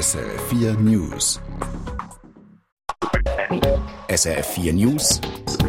SRF4 0.00 0.78
News. 0.78 1.38
SRF4 4.08 4.72
News. 4.72 5.20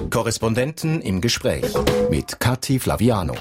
Korrespondenten 0.10 1.02
im 1.02 1.20
Gespräch 1.20 1.66
mit 2.10 2.40
Kathi 2.40 2.80
Flaviano. 2.80 3.36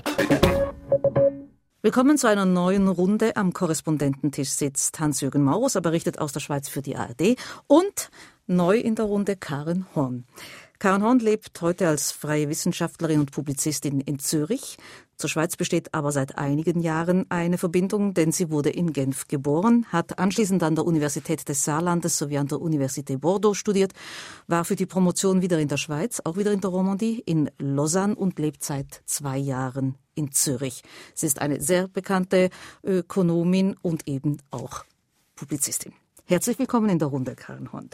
Willkommen 1.82 2.18
zu 2.18 2.26
einer 2.26 2.44
neuen 2.44 2.88
Runde. 2.88 3.36
Am 3.36 3.52
Korrespondententisch 3.52 4.50
sitzt 4.50 4.98
Hans-Jürgen 4.98 5.44
Maurus, 5.44 5.76
er 5.76 5.80
berichtet 5.80 6.18
aus 6.18 6.32
der 6.32 6.40
Schweiz 6.40 6.68
für 6.68 6.82
die 6.82 6.96
ARD. 6.96 7.36
Und 7.68 8.10
neu 8.48 8.76
in 8.76 8.96
der 8.96 9.04
Runde 9.04 9.36
Karen 9.36 9.86
Horn. 9.94 10.24
Karen 10.80 11.04
Horn 11.04 11.20
lebt 11.20 11.60
heute 11.60 11.86
als 11.86 12.10
freie 12.10 12.48
Wissenschaftlerin 12.48 13.20
und 13.20 13.30
Publizistin 13.30 14.00
in 14.00 14.18
Zürich. 14.18 14.76
Zur 15.20 15.28
Schweiz 15.28 15.54
besteht 15.54 15.92
aber 15.92 16.12
seit 16.12 16.38
einigen 16.38 16.80
Jahren 16.80 17.26
eine 17.30 17.58
Verbindung, 17.58 18.14
denn 18.14 18.32
sie 18.32 18.48
wurde 18.48 18.70
in 18.70 18.94
Genf 18.94 19.28
geboren, 19.28 19.84
hat 19.90 20.18
anschließend 20.18 20.62
an 20.62 20.76
der 20.76 20.86
Universität 20.86 21.46
des 21.46 21.62
Saarlandes 21.62 22.16
sowie 22.16 22.38
an 22.38 22.48
der 22.48 22.58
Universität 22.58 23.20
Bordeaux 23.20 23.52
studiert, 23.52 23.92
war 24.46 24.64
für 24.64 24.76
die 24.76 24.86
Promotion 24.86 25.42
wieder 25.42 25.58
in 25.58 25.68
der 25.68 25.76
Schweiz, 25.76 26.22
auch 26.24 26.38
wieder 26.38 26.52
in 26.52 26.62
der 26.62 26.70
Romandie, 26.70 27.22
in 27.26 27.50
Lausanne 27.58 28.14
und 28.14 28.38
lebt 28.38 28.64
seit 28.64 29.02
zwei 29.04 29.36
Jahren 29.36 29.98
in 30.14 30.32
Zürich. 30.32 30.82
Sie 31.12 31.26
ist 31.26 31.42
eine 31.42 31.60
sehr 31.60 31.88
bekannte 31.88 32.48
Ökonomin 32.82 33.76
und 33.82 34.08
eben 34.08 34.38
auch 34.50 34.86
Publizistin. 35.36 35.92
Herzlich 36.24 36.58
willkommen 36.58 36.88
in 36.88 36.98
der 36.98 37.08
Runde, 37.08 37.34
Karen 37.34 37.70
Horn. 37.74 37.90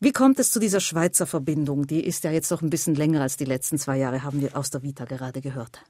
Wie 0.00 0.10
kommt 0.10 0.40
es 0.40 0.50
zu 0.50 0.58
dieser 0.58 0.80
Schweizer 0.80 1.28
Verbindung? 1.28 1.86
Die 1.86 2.04
ist 2.04 2.24
ja 2.24 2.32
jetzt 2.32 2.50
noch 2.50 2.62
ein 2.62 2.70
bisschen 2.70 2.96
länger 2.96 3.22
als 3.22 3.36
die 3.36 3.44
letzten 3.44 3.78
zwei 3.78 3.96
Jahre, 3.96 4.24
haben 4.24 4.40
wir 4.40 4.56
aus 4.56 4.70
der 4.70 4.82
Vita 4.82 5.04
gerade 5.04 5.40
gehört. 5.40 5.84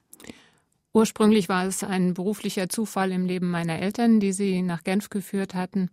Ursprünglich 0.95 1.49
war 1.49 1.67
es 1.67 1.83
ein 1.83 2.15
beruflicher 2.15 2.69
Zufall 2.69 3.11
im 3.11 3.27
Leben 3.27 3.51
meiner 3.51 3.81
Eltern, 3.81 4.21
die 4.21 4.33
sie 4.33 4.63
nach 4.63 4.85
Genf 4.85 5.11
geführt 5.11 5.53
hatten. 5.55 5.91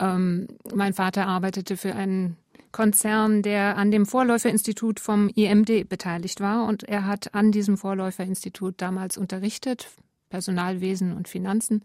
Ähm, 0.00 0.48
mein 0.74 0.94
Vater 0.94 1.28
arbeitete 1.28 1.76
für 1.76 1.94
einen 1.94 2.36
Konzern, 2.72 3.42
der 3.42 3.76
an 3.76 3.92
dem 3.92 4.04
Vorläuferinstitut 4.04 4.98
vom 4.98 5.28
IMD 5.28 5.88
beteiligt 5.88 6.40
war. 6.40 6.66
Und 6.66 6.82
er 6.82 7.06
hat 7.06 7.34
an 7.34 7.52
diesem 7.52 7.76
Vorläuferinstitut 7.78 8.74
damals 8.78 9.16
unterrichtet, 9.16 9.88
Personalwesen 10.28 11.12
und 11.12 11.28
Finanzen. 11.28 11.84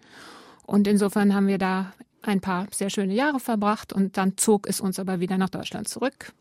Und 0.66 0.88
insofern 0.88 1.36
haben 1.36 1.47
wir 1.47 1.59
da 1.59 1.94
ein 2.23 2.42
paar 2.42 2.66
sehr 2.71 2.89
schöne 2.89 3.14
Jahre 3.14 3.39
verbracht 3.39 3.94
und 3.94 4.17
dann 4.17 4.36
zog 4.36 4.67
es 4.67 4.81
uns 4.81 4.97
aber 4.97 5.19
wieder 5.19 5.38
nach 5.38 5.49
Deutschland 5.49 5.88
zurück 5.88 6.33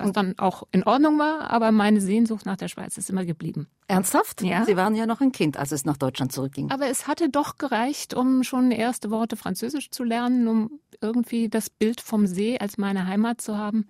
was 0.00 0.12
dann 0.12 0.38
auch 0.38 0.64
in 0.72 0.84
Ordnung 0.84 1.18
war, 1.18 1.50
aber 1.50 1.72
meine 1.72 2.00
Sehnsucht 2.00 2.46
nach 2.46 2.56
der 2.56 2.68
Schweiz 2.68 2.96
ist 2.96 3.10
immer 3.10 3.24
geblieben. 3.24 3.68
Ernsthaft? 3.88 4.42
Ja. 4.42 4.64
Sie 4.64 4.76
waren 4.76 4.94
ja 4.94 5.06
noch 5.06 5.20
ein 5.20 5.32
Kind, 5.32 5.56
als 5.56 5.72
es 5.72 5.84
nach 5.84 5.96
Deutschland 5.96 6.32
zurückging. 6.32 6.70
Aber 6.70 6.86
es 6.86 7.06
hatte 7.06 7.28
doch 7.28 7.58
gereicht, 7.58 8.14
um 8.14 8.42
schon 8.44 8.70
erste 8.70 9.10
Worte 9.10 9.36
Französisch 9.36 9.90
zu 9.90 10.04
lernen, 10.04 10.48
um 10.48 10.80
irgendwie 11.00 11.48
das 11.48 11.70
Bild 11.70 12.00
vom 12.00 12.26
See 12.26 12.58
als 12.58 12.78
meine 12.78 13.06
Heimat 13.06 13.40
zu 13.40 13.56
haben. 13.56 13.88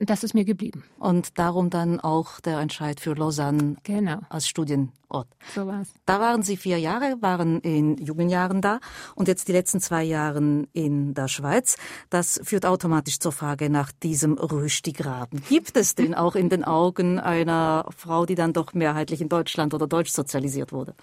Das 0.00 0.24
ist 0.24 0.34
mir 0.34 0.44
geblieben. 0.44 0.82
Und 0.98 1.38
darum 1.38 1.70
dann 1.70 2.00
auch 2.00 2.40
der 2.40 2.58
Entscheid 2.58 2.98
für 2.98 3.14
Lausanne 3.14 3.76
genau. 3.84 4.18
als 4.28 4.48
Studienort. 4.48 5.28
So 5.54 5.68
war's. 5.68 5.94
Da 6.04 6.18
waren 6.18 6.42
Sie 6.42 6.56
vier 6.56 6.78
Jahre, 6.78 7.16
waren 7.20 7.60
in 7.60 7.96
Jugendjahren 7.98 8.60
da 8.60 8.80
und 9.14 9.28
jetzt 9.28 9.46
die 9.46 9.52
letzten 9.52 9.80
zwei 9.80 10.02
Jahre 10.02 10.66
in 10.72 11.14
der 11.14 11.28
Schweiz. 11.28 11.76
Das 12.10 12.40
führt 12.42 12.66
automatisch 12.66 13.20
zur 13.20 13.30
Frage 13.30 13.70
nach 13.70 13.92
diesem 13.92 14.32
Röstigraben. 14.32 15.40
Gibt 15.48 15.76
es 15.76 15.94
den 15.94 16.14
auch 16.14 16.34
in 16.34 16.48
den 16.48 16.64
Augen 16.64 17.20
einer 17.20 17.86
Frau, 17.96 18.26
die 18.26 18.34
dann 18.34 18.52
doch 18.52 18.74
mehrheitlich 18.74 19.20
in 19.20 19.28
Deutschland 19.28 19.74
oder 19.74 19.86
deutsch 19.86 20.10
sozialisiert 20.10 20.72
wurde? 20.72 20.94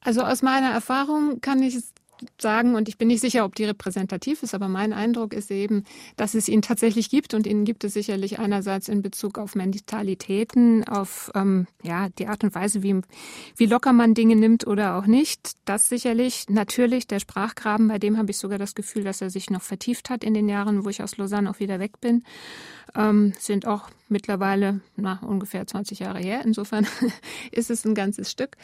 Also 0.00 0.22
aus 0.22 0.42
meiner 0.42 0.70
Erfahrung 0.70 1.40
kann 1.40 1.62
ich 1.62 1.76
es 1.76 1.91
sagen, 2.40 2.74
und 2.74 2.88
ich 2.88 2.98
bin 2.98 3.08
nicht 3.08 3.20
sicher, 3.20 3.44
ob 3.44 3.54
die 3.54 3.64
repräsentativ 3.64 4.42
ist, 4.42 4.54
aber 4.54 4.68
mein 4.68 4.92
Eindruck 4.92 5.32
ist 5.32 5.50
eben, 5.50 5.84
dass 6.16 6.34
es 6.34 6.48
ihn 6.48 6.62
tatsächlich 6.62 7.10
gibt 7.10 7.34
und 7.34 7.46
ihn 7.46 7.64
gibt 7.64 7.84
es 7.84 7.94
sicherlich 7.94 8.38
einerseits 8.38 8.88
in 8.88 9.02
Bezug 9.02 9.38
auf 9.38 9.54
Mentalitäten, 9.54 10.86
auf 10.86 11.30
ähm, 11.34 11.66
ja 11.82 12.08
die 12.18 12.26
Art 12.26 12.44
und 12.44 12.54
Weise, 12.54 12.82
wie, 12.82 13.00
wie 13.56 13.66
locker 13.66 13.92
man 13.92 14.14
Dinge 14.14 14.36
nimmt 14.36 14.66
oder 14.66 14.96
auch 14.96 15.06
nicht. 15.06 15.52
Das 15.64 15.88
sicherlich. 15.88 16.46
Natürlich 16.48 17.06
der 17.06 17.20
Sprachgraben, 17.20 17.88
bei 17.88 17.98
dem 17.98 18.18
habe 18.18 18.30
ich 18.30 18.38
sogar 18.38 18.58
das 18.58 18.74
Gefühl, 18.74 19.04
dass 19.04 19.20
er 19.20 19.30
sich 19.30 19.50
noch 19.50 19.62
vertieft 19.62 20.10
hat 20.10 20.24
in 20.24 20.34
den 20.34 20.48
Jahren, 20.48 20.84
wo 20.84 20.88
ich 20.88 21.02
aus 21.02 21.16
Lausanne 21.16 21.50
auch 21.50 21.60
wieder 21.60 21.78
weg 21.78 22.00
bin. 22.00 22.24
Ähm, 22.94 23.32
sind 23.38 23.66
auch 23.66 23.88
mittlerweile 24.08 24.80
na, 24.96 25.20
ungefähr 25.22 25.66
20 25.66 26.00
Jahre 26.00 26.18
her. 26.18 26.42
Insofern 26.44 26.86
ist 27.52 27.70
es 27.70 27.84
ein 27.84 27.94
ganzes 27.94 28.30
Stück. 28.30 28.56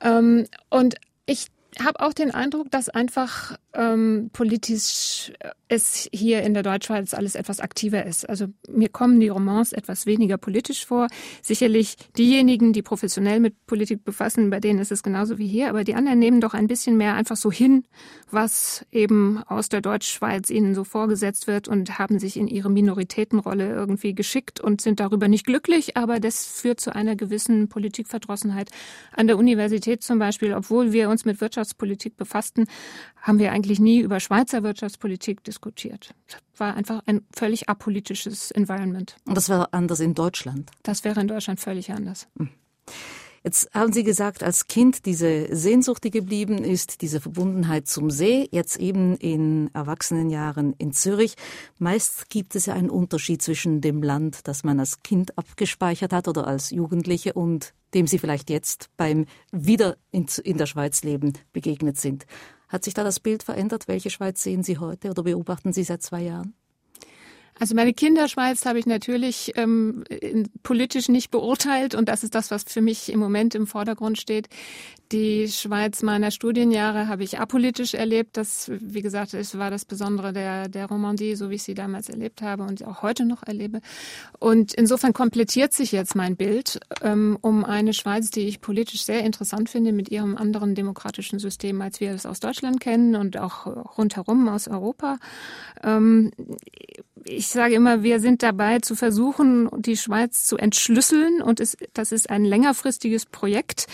Ähm, 0.00 0.46
und 0.68 0.96
ich 1.26 1.48
habe 1.78 2.00
auch 2.00 2.12
den 2.12 2.32
Eindruck, 2.32 2.70
dass 2.70 2.88
einfach 2.88 3.56
ähm, 3.74 4.30
politisch 4.32 5.32
es 5.68 6.08
hier 6.12 6.42
in 6.42 6.52
der 6.52 6.64
Deutschschweiz 6.64 7.14
alles 7.14 7.36
etwas 7.36 7.60
aktiver 7.60 8.04
ist. 8.04 8.28
Also 8.28 8.46
mir 8.68 8.88
kommen 8.88 9.20
die 9.20 9.28
Romans 9.28 9.72
etwas 9.72 10.04
weniger 10.04 10.36
politisch 10.36 10.84
vor. 10.84 11.06
Sicherlich 11.42 11.96
diejenigen, 12.18 12.72
die 12.72 12.82
professionell 12.82 13.38
mit 13.38 13.66
Politik 13.66 14.04
befassen, 14.04 14.50
bei 14.50 14.58
denen 14.58 14.80
ist 14.80 14.90
es 14.90 15.04
genauso 15.04 15.38
wie 15.38 15.46
hier, 15.46 15.68
aber 15.68 15.84
die 15.84 15.94
anderen 15.94 16.18
nehmen 16.18 16.40
doch 16.40 16.54
ein 16.54 16.66
bisschen 16.66 16.96
mehr 16.96 17.14
einfach 17.14 17.36
so 17.36 17.52
hin, 17.52 17.84
was 18.30 18.84
eben 18.90 19.42
aus 19.46 19.68
der 19.68 19.80
Deutschschweiz 19.80 20.50
ihnen 20.50 20.74
so 20.74 20.82
vorgesetzt 20.82 21.46
wird 21.46 21.68
und 21.68 22.00
haben 22.00 22.18
sich 22.18 22.36
in 22.36 22.48
ihre 22.48 22.70
Minoritätenrolle 22.70 23.72
irgendwie 23.72 24.14
geschickt 24.14 24.60
und 24.60 24.80
sind 24.80 24.98
darüber 24.98 25.28
nicht 25.28 25.46
glücklich, 25.46 25.96
aber 25.96 26.18
das 26.18 26.46
führt 26.46 26.80
zu 26.80 26.94
einer 26.94 27.14
gewissen 27.14 27.68
Politikverdrossenheit. 27.68 28.70
An 29.12 29.28
der 29.28 29.38
Universität 29.38 30.02
zum 30.02 30.18
Beispiel, 30.18 30.52
obwohl 30.52 30.92
wir 30.92 31.10
uns 31.10 31.24
mit 31.24 31.40
Wirtschaftspolitik 31.60 32.16
befassten, 32.16 32.66
haben 33.20 33.38
wir 33.38 33.52
eigentlich 33.52 33.80
nie 33.80 34.00
über 34.00 34.20
Schweizer 34.20 34.62
Wirtschaftspolitik 34.62 35.44
diskutiert. 35.44 36.14
Das 36.26 36.40
war 36.56 36.74
einfach 36.74 37.02
ein 37.06 37.22
völlig 37.34 37.68
apolitisches 37.68 38.50
Environment. 38.50 39.16
Und 39.26 39.36
das 39.36 39.48
wäre 39.48 39.72
anders 39.72 40.00
in 40.00 40.14
Deutschland? 40.14 40.70
Das 40.82 41.04
wäre 41.04 41.20
in 41.20 41.28
Deutschland 41.28 41.60
völlig 41.60 41.92
anders. 41.92 42.28
Jetzt 43.42 43.70
haben 43.72 43.90
Sie 43.92 44.04
gesagt, 44.04 44.42
als 44.42 44.66
Kind 44.66 45.06
diese 45.06 45.54
Sehnsucht, 45.56 46.04
die 46.04 46.10
geblieben 46.10 46.58
ist, 46.58 47.00
diese 47.00 47.22
Verbundenheit 47.22 47.88
zum 47.88 48.10
See, 48.10 48.46
jetzt 48.52 48.76
eben 48.78 49.16
in 49.16 49.70
Erwachsenenjahren 49.72 50.74
in 50.76 50.92
Zürich. 50.92 51.36
Meist 51.78 52.28
gibt 52.28 52.54
es 52.54 52.66
ja 52.66 52.74
einen 52.74 52.90
Unterschied 52.90 53.40
zwischen 53.40 53.80
dem 53.80 54.02
Land, 54.02 54.46
das 54.46 54.62
man 54.62 54.78
als 54.78 55.02
Kind 55.02 55.38
abgespeichert 55.38 56.12
hat 56.12 56.28
oder 56.28 56.46
als 56.46 56.68
Jugendliche 56.68 57.32
und 57.32 57.72
dem 57.94 58.06
Sie 58.06 58.18
vielleicht 58.18 58.50
jetzt 58.50 58.90
beim 58.98 59.24
Wieder 59.52 59.96
in, 60.10 60.26
der 60.58 60.66
Schweiz 60.66 61.02
leben 61.02 61.32
begegnet 61.54 61.98
sind. 61.98 62.26
Hat 62.68 62.84
sich 62.84 62.92
da 62.92 63.04
das 63.04 63.20
Bild 63.20 63.42
verändert? 63.42 63.88
Welche 63.88 64.10
Schweiz 64.10 64.42
sehen 64.42 64.62
Sie 64.62 64.76
heute 64.76 65.08
oder 65.08 65.22
beobachten 65.22 65.72
Sie 65.72 65.82
seit 65.82 66.02
zwei 66.02 66.22
Jahren? 66.24 66.54
Also 67.60 67.74
meine 67.74 67.92
Kinderschweiz 67.92 68.64
habe 68.64 68.78
ich 68.78 68.86
natürlich 68.86 69.52
ähm, 69.56 70.02
politisch 70.62 71.10
nicht 71.10 71.30
beurteilt 71.30 71.94
und 71.94 72.08
das 72.08 72.24
ist 72.24 72.34
das, 72.34 72.50
was 72.50 72.64
für 72.64 72.80
mich 72.80 73.12
im 73.12 73.20
Moment 73.20 73.54
im 73.54 73.66
Vordergrund 73.66 74.18
steht. 74.18 74.48
Die 75.12 75.46
Schweiz 75.48 76.02
meiner 76.02 76.30
Studienjahre 76.30 77.08
habe 77.08 77.22
ich 77.22 77.38
apolitisch 77.38 77.92
erlebt. 77.92 78.38
Das, 78.38 78.70
wie 78.80 79.02
gesagt, 79.02 79.34
es 79.34 79.58
war 79.58 79.68
das 79.68 79.84
Besondere 79.84 80.32
der, 80.32 80.68
der 80.68 80.86
Romandie, 80.86 81.34
so 81.34 81.50
wie 81.50 81.56
ich 81.56 81.64
sie 81.64 81.74
damals 81.74 82.08
erlebt 82.08 82.40
habe 82.40 82.62
und 82.62 82.82
auch 82.86 83.02
heute 83.02 83.26
noch 83.26 83.42
erlebe. 83.42 83.80
Und 84.38 84.72
insofern 84.72 85.12
komplettiert 85.12 85.74
sich 85.74 85.92
jetzt 85.92 86.14
mein 86.14 86.36
Bild 86.36 86.80
ähm, 87.02 87.36
um 87.42 87.64
eine 87.66 87.92
Schweiz, 87.92 88.30
die 88.30 88.46
ich 88.46 88.62
politisch 88.62 89.04
sehr 89.04 89.22
interessant 89.24 89.68
finde 89.68 89.92
mit 89.92 90.10
ihrem 90.10 90.38
anderen 90.38 90.74
demokratischen 90.74 91.40
System, 91.40 91.82
als 91.82 92.00
wir 92.00 92.12
es 92.12 92.24
aus 92.24 92.40
Deutschland 92.40 92.80
kennen 92.80 93.16
und 93.16 93.36
auch 93.36 93.66
rundherum 93.98 94.48
aus 94.48 94.66
Europa. 94.66 95.18
Ähm, 95.82 96.30
ich 97.24 97.48
sage 97.52 97.74
immer, 97.74 98.02
wir 98.02 98.20
sind 98.20 98.42
dabei 98.42 98.80
zu 98.80 98.94
versuchen, 98.94 99.68
die 99.76 99.96
Schweiz 99.96 100.44
zu 100.44 100.56
entschlüsseln 100.56 101.42
und 101.42 101.60
es, 101.60 101.76
das 101.94 102.12
ist 102.12 102.30
ein 102.30 102.44
längerfristiges 102.44 103.26
Projekt. 103.26 103.86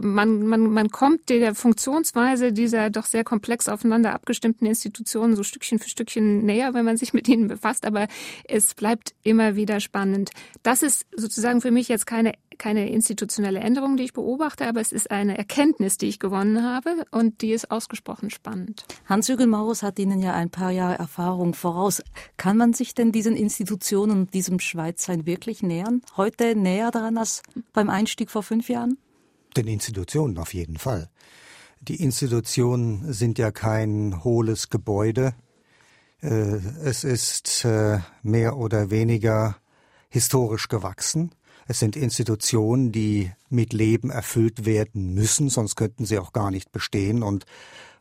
Man, 0.00 0.46
man, 0.46 0.72
man 0.72 0.90
kommt 0.90 1.28
der 1.28 1.54
Funktionsweise 1.54 2.52
dieser 2.52 2.90
doch 2.90 3.04
sehr 3.04 3.24
komplex 3.24 3.68
aufeinander 3.68 4.12
abgestimmten 4.12 4.66
Institutionen 4.66 5.36
so 5.36 5.42
Stückchen 5.42 5.78
für 5.78 5.88
Stückchen 5.88 6.44
näher, 6.44 6.74
wenn 6.74 6.84
man 6.84 6.96
sich 6.96 7.12
mit 7.12 7.28
ihnen 7.28 7.48
befasst, 7.48 7.86
aber 7.86 8.08
es 8.44 8.74
bleibt 8.74 9.14
immer 9.22 9.56
wieder 9.56 9.80
spannend. 9.80 10.30
Das 10.62 10.82
ist 10.82 11.06
sozusagen 11.16 11.60
für 11.60 11.70
mich 11.70 11.88
jetzt 11.88 12.06
keine 12.06 12.32
keine 12.58 12.88
institutionelle 12.90 13.60
Änderung, 13.60 13.96
die 13.96 14.04
ich 14.04 14.12
beobachte, 14.12 14.66
aber 14.66 14.80
es 14.80 14.92
ist 14.92 15.10
eine 15.10 15.36
Erkenntnis, 15.36 15.98
die 15.98 16.06
ich 16.06 16.18
gewonnen 16.18 16.62
habe 16.62 17.04
und 17.10 17.42
die 17.42 17.52
ist 17.52 17.70
ausgesprochen 17.70 18.30
spannend. 18.30 18.84
Hans-Jürgen 19.06 19.50
Maurus 19.50 19.82
hat 19.82 19.98
Ihnen 19.98 20.20
ja 20.20 20.34
ein 20.34 20.50
paar 20.50 20.70
Jahre 20.70 20.98
Erfahrung 20.98 21.54
voraus. 21.54 22.02
Kann 22.36 22.56
man 22.56 22.72
sich 22.72 22.94
denn 22.94 23.12
diesen 23.12 23.36
Institutionen 23.36 24.12
und 24.12 24.34
diesem 24.34 24.60
Schweizsein 24.60 25.26
wirklich 25.26 25.62
nähern? 25.62 26.02
Heute 26.16 26.56
näher 26.56 26.90
daran 26.90 27.18
als 27.18 27.42
beim 27.72 27.90
Einstieg 27.90 28.30
vor 28.30 28.42
fünf 28.42 28.68
Jahren? 28.68 28.98
Den 29.56 29.66
Institutionen 29.66 30.38
auf 30.38 30.54
jeden 30.54 30.78
Fall. 30.78 31.10
Die 31.80 32.02
Institutionen 32.02 33.12
sind 33.12 33.38
ja 33.38 33.50
kein 33.50 34.22
hohles 34.24 34.70
Gebäude. 34.70 35.34
Es 36.20 37.02
ist 37.02 37.66
mehr 38.22 38.56
oder 38.56 38.90
weniger 38.90 39.56
historisch 40.08 40.68
gewachsen. 40.68 41.34
Es 41.72 41.78
sind 41.78 41.96
Institutionen, 41.96 42.92
die 42.92 43.32
mit 43.48 43.72
Leben 43.72 44.10
erfüllt 44.10 44.66
werden 44.66 45.14
müssen, 45.14 45.48
sonst 45.48 45.74
könnten 45.74 46.04
sie 46.04 46.18
auch 46.18 46.34
gar 46.34 46.50
nicht 46.50 46.70
bestehen. 46.70 47.22
Und 47.22 47.46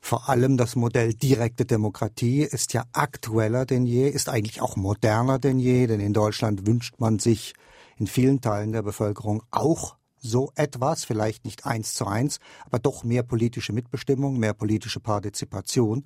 Vor 0.02 0.28
allem 0.28 0.58
das 0.58 0.76
Modell 0.76 1.14
direkte 1.14 1.64
Demokratie 1.64 2.42
ist 2.42 2.74
ja 2.74 2.84
aktueller 2.92 3.66
denn 3.66 3.86
je, 3.86 4.10
ist 4.10 4.28
eigentlich 4.28 4.62
auch 4.62 4.76
moderner 4.76 5.40
denn 5.40 5.58
je, 5.58 5.88
denn 5.88 6.02
in 6.02 6.12
Deutschland 6.12 6.68
wünscht 6.68 6.96
man 6.98 7.18
sich 7.20 7.54
in 7.96 8.08
vielen 8.08 8.42
Teilen 8.42 8.74
der 8.74 8.82
Bevölkerung 8.82 9.42
auch 9.52 9.96
so 10.18 10.52
etwas, 10.56 11.06
vielleicht 11.06 11.46
nicht 11.46 11.66
eins 11.66 11.94
zu 11.94 12.06
eins, 12.06 12.40
aber 12.66 12.78
doch 12.80 13.06
mehr 13.06 13.24
politische 13.24 13.72
Mitbestimmung, 13.72 14.38
mehr 14.38 14.54
politische 14.54 15.00
Partizipation. 15.00 16.04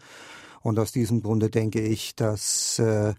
Und 0.62 0.78
aus 0.78 0.92
diesem 0.92 1.24
Grunde 1.24 1.50
denke 1.50 1.82
ich, 1.82 2.16
dass 2.16 2.78
äh, 2.78 3.16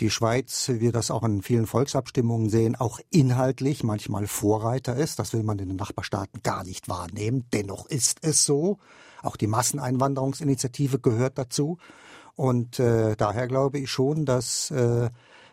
die 0.00 0.10
Schweiz, 0.10 0.68
wir 0.68 0.92
das 0.92 1.10
auch 1.10 1.24
in 1.24 1.42
vielen 1.42 1.66
Volksabstimmungen 1.66 2.50
sehen, 2.50 2.76
auch 2.76 3.00
inhaltlich 3.10 3.82
manchmal 3.82 4.26
Vorreiter 4.26 4.96
ist. 4.96 5.18
Das 5.18 5.32
will 5.32 5.42
man 5.42 5.58
in 5.58 5.68
den 5.68 5.76
Nachbarstaaten 5.76 6.42
gar 6.42 6.64
nicht 6.64 6.88
wahrnehmen. 6.88 7.46
Dennoch 7.52 7.86
ist 7.86 8.18
es 8.22 8.44
so. 8.44 8.78
Auch 9.22 9.36
die 9.36 9.46
Masseneinwanderungsinitiative 9.46 11.00
gehört 11.00 11.38
dazu. 11.38 11.78
Und 12.36 12.78
äh, 12.78 13.16
daher 13.16 13.48
glaube 13.48 13.78
ich 13.78 13.90
schon, 13.90 14.24
dass 14.24 14.70
äh, 14.70 15.10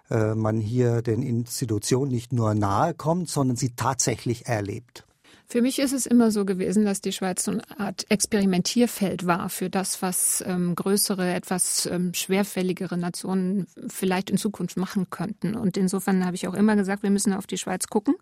äh, 0.09 0.35
man 0.35 0.59
hier 0.59 1.01
den 1.01 1.23
Institutionen 1.23 2.11
nicht 2.11 2.31
nur 2.31 2.53
nahe 2.53 2.93
kommt, 2.93 3.29
sondern 3.29 3.57
sie 3.57 3.71
tatsächlich 3.75 4.45
erlebt. 4.45 5.05
Für 5.47 5.61
mich 5.61 5.79
ist 5.79 5.93
es 5.93 6.05
immer 6.05 6.31
so 6.31 6.43
gewesen, 6.43 6.85
dass 6.85 7.01
die 7.01 7.11
Schweiz 7.11 7.43
so 7.43 7.51
eine 7.51 7.79
Art 7.79 8.05
Experimentierfeld 8.09 9.25
war 9.25 9.49
für 9.49 9.69
das, 9.69 10.01
was 10.01 10.43
ähm, 10.45 10.75
größere, 10.75 11.33
etwas 11.33 11.85
ähm, 11.85 12.13
schwerfälligere 12.13 12.97
Nationen 12.97 13.67
vielleicht 13.87 14.29
in 14.29 14.37
Zukunft 14.37 14.77
machen 14.77 15.09
könnten. 15.09 15.55
Und 15.55 15.77
insofern 15.77 16.25
habe 16.25 16.35
ich 16.35 16.47
auch 16.47 16.55
immer 16.55 16.75
gesagt, 16.75 17.03
wir 17.03 17.11
müssen 17.11 17.33
auf 17.33 17.45
die 17.45 17.57
Schweiz 17.57 17.87
gucken, 17.87 18.15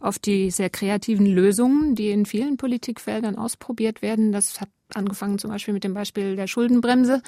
auf 0.00 0.18
die 0.18 0.50
sehr 0.50 0.70
kreativen 0.70 1.26
Lösungen, 1.26 1.94
die 1.94 2.10
in 2.10 2.26
vielen 2.26 2.56
Politikfeldern 2.56 3.36
ausprobiert 3.36 4.00
werden. 4.00 4.30
Das 4.30 4.60
hat 4.60 4.68
angefangen 4.94 5.38
zum 5.38 5.50
Beispiel 5.50 5.74
mit 5.74 5.84
dem 5.84 5.94
Beispiel 5.94 6.36
der 6.36 6.46
Schuldenbremse, 6.46 7.22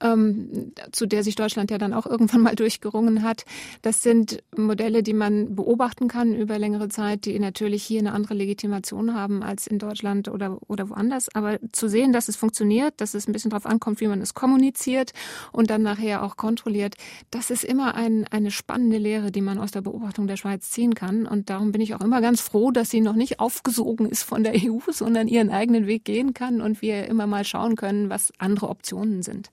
ähm, 0.00 0.72
zu 0.92 1.06
der 1.06 1.22
sich 1.22 1.34
Deutschland 1.34 1.70
ja 1.70 1.78
dann 1.78 1.92
auch 1.92 2.06
irgendwann 2.06 2.40
mal 2.40 2.54
durchgerungen 2.56 3.22
hat. 3.22 3.44
Das 3.82 4.02
sind 4.02 4.42
Modelle, 4.56 5.02
die 5.02 5.12
man 5.12 5.54
beobachten 5.54 6.08
kann 6.08 6.34
über 6.34 6.58
längere 6.58 6.88
Zeit, 6.88 7.24
die 7.26 7.38
natürlich 7.38 7.82
hier 7.82 8.00
eine 8.00 8.12
andere 8.12 8.34
Legitimation 8.34 9.14
haben 9.14 9.42
als 9.42 9.66
in 9.66 9.78
Deutschland 9.78 10.28
oder, 10.28 10.58
oder 10.68 10.88
woanders. 10.88 11.34
Aber 11.34 11.58
zu 11.72 11.88
sehen, 11.88 12.12
dass 12.12 12.28
es 12.28 12.36
funktioniert, 12.36 12.94
dass 13.00 13.14
es 13.14 13.28
ein 13.28 13.32
bisschen 13.32 13.50
darauf 13.50 13.66
ankommt, 13.66 14.00
wie 14.00 14.06
man 14.06 14.20
es 14.20 14.34
kommuniziert 14.34 15.12
und 15.52 15.70
dann 15.70 15.82
nachher 15.82 16.22
auch 16.22 16.36
kontrolliert, 16.36 16.94
das 17.30 17.50
ist 17.50 17.64
immer 17.64 17.94
ein, 17.94 18.26
eine 18.30 18.50
spannende 18.50 18.98
Lehre, 18.98 19.30
die 19.30 19.42
man 19.42 19.58
aus 19.58 19.70
der 19.70 19.82
Beobachtung 19.82 20.26
der 20.26 20.36
Schweiz 20.36 20.70
ziehen 20.70 20.94
kann. 20.94 21.26
Und 21.26 21.50
darum 21.50 21.72
bin 21.72 21.80
ich 21.80 21.94
auch 21.94 22.00
immer 22.00 22.20
ganz 22.20 22.40
froh, 22.40 22.70
dass 22.70 22.90
sie 22.90 23.00
noch 23.00 23.14
nicht 23.14 23.40
aufgesogen 23.40 24.06
ist 24.06 24.22
von 24.22 24.42
der 24.42 24.54
EU, 24.56 24.78
sondern 24.90 25.28
ihren 25.28 25.50
eigenen 25.50 25.86
Weg 25.86 26.04
gehen 26.04 26.32
kann 26.32 26.60
und 26.60 26.80
wir 26.80 27.01
immer 27.06 27.26
mal 27.26 27.44
schauen 27.44 27.76
können, 27.76 28.10
was 28.10 28.32
andere 28.38 28.68
Optionen 28.68 29.22
sind. 29.22 29.50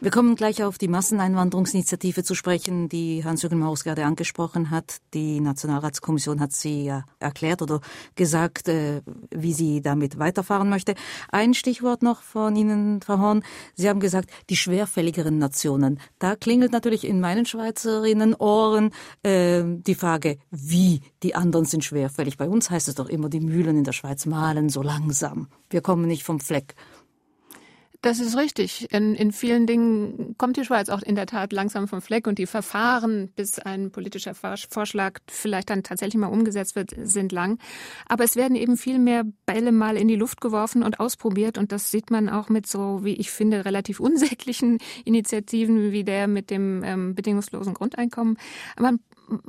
Wir 0.00 0.12
kommen 0.12 0.36
gleich 0.36 0.62
auf 0.62 0.78
die 0.78 0.86
Masseneinwanderungsinitiative 0.86 2.22
zu 2.22 2.36
sprechen, 2.36 2.88
die 2.88 3.24
Hans-Jürgen 3.24 3.58
Maus 3.58 3.82
gerade 3.82 4.04
angesprochen 4.04 4.70
hat. 4.70 4.98
Die 5.12 5.40
Nationalratskommission 5.40 6.38
hat 6.38 6.52
sie 6.52 6.84
ja 6.84 7.04
erklärt 7.18 7.62
oder 7.62 7.80
gesagt, 8.14 8.68
äh, 8.68 9.02
wie 9.30 9.52
sie 9.52 9.82
damit 9.82 10.16
weiterfahren 10.20 10.68
möchte. 10.68 10.94
Ein 11.32 11.52
Stichwort 11.52 12.04
noch 12.04 12.22
von 12.22 12.54
Ihnen, 12.54 13.00
Frau 13.00 13.18
Horn. 13.18 13.42
Sie 13.74 13.88
haben 13.88 13.98
gesagt, 13.98 14.30
die 14.50 14.56
schwerfälligeren 14.56 15.38
Nationen. 15.38 15.98
Da 16.20 16.36
klingelt 16.36 16.70
natürlich 16.70 17.04
in 17.04 17.20
meinen 17.20 17.44
Schweizerinnen 17.44 18.36
Ohren 18.36 18.92
äh, 19.24 19.64
die 19.64 19.96
Frage, 19.96 20.38
wie 20.52 21.00
die 21.24 21.34
anderen 21.34 21.64
sind 21.64 21.84
schwerfällig. 21.84 22.36
Bei 22.36 22.48
uns 22.48 22.70
heißt 22.70 22.86
es 22.86 22.94
doch 22.94 23.08
immer, 23.08 23.28
die 23.28 23.40
Mühlen 23.40 23.76
in 23.76 23.84
der 23.84 23.92
Schweiz 23.92 24.26
malen 24.26 24.68
so 24.68 24.80
langsam. 24.80 25.48
Wir 25.70 25.80
kommen 25.80 26.06
nicht 26.06 26.22
vom 26.22 26.38
Fleck. 26.38 26.76
Das 28.00 28.20
ist 28.20 28.36
richtig. 28.36 28.92
In, 28.92 29.16
in 29.16 29.32
vielen 29.32 29.66
Dingen 29.66 30.36
kommt 30.38 30.56
die 30.56 30.64
Schweiz 30.64 30.88
auch 30.88 31.02
in 31.02 31.16
der 31.16 31.26
Tat 31.26 31.52
langsam 31.52 31.88
vom 31.88 32.00
Fleck 32.00 32.28
und 32.28 32.38
die 32.38 32.46
Verfahren, 32.46 33.32
bis 33.34 33.58
ein 33.58 33.90
politischer 33.90 34.34
Vorschlag 34.34 35.18
vielleicht 35.28 35.70
dann 35.70 35.82
tatsächlich 35.82 36.20
mal 36.20 36.28
umgesetzt 36.28 36.76
wird, 36.76 36.94
sind 36.96 37.32
lang. 37.32 37.58
Aber 38.06 38.22
es 38.22 38.36
werden 38.36 38.56
eben 38.56 38.76
viel 38.76 39.00
mehr 39.00 39.24
Bälle 39.46 39.72
mal 39.72 39.96
in 39.96 40.06
die 40.06 40.14
Luft 40.14 40.40
geworfen 40.40 40.84
und 40.84 41.00
ausprobiert 41.00 41.58
und 41.58 41.72
das 41.72 41.90
sieht 41.90 42.12
man 42.12 42.28
auch 42.28 42.48
mit 42.48 42.68
so, 42.68 43.00
wie 43.02 43.14
ich 43.14 43.32
finde, 43.32 43.64
relativ 43.64 43.98
unsäglichen 44.08 44.78
Initiativen 45.04 45.90
wie 45.90 46.04
der 46.04 46.28
mit 46.28 46.50
dem 46.50 46.84
ähm, 46.84 47.16
bedingungslosen 47.16 47.74
Grundeinkommen. 47.74 48.38
Man 48.78 49.00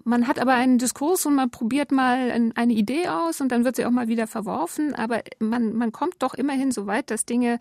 man 0.03 0.27
hat 0.27 0.39
aber 0.39 0.53
einen 0.53 0.77
Diskurs 0.77 1.25
und 1.25 1.35
man 1.35 1.49
probiert 1.49 1.91
mal 1.91 2.51
eine 2.55 2.73
Idee 2.73 3.07
aus 3.07 3.41
und 3.41 3.51
dann 3.51 3.65
wird 3.65 3.75
sie 3.75 3.85
auch 3.85 3.91
mal 3.91 4.07
wieder 4.07 4.27
verworfen. 4.27 4.93
Aber 4.93 5.21
man, 5.39 5.73
man 5.73 5.91
kommt 5.91 6.15
doch 6.19 6.33
immerhin 6.33 6.71
so 6.71 6.85
weit, 6.87 7.11
dass 7.11 7.25
Dinge 7.25 7.59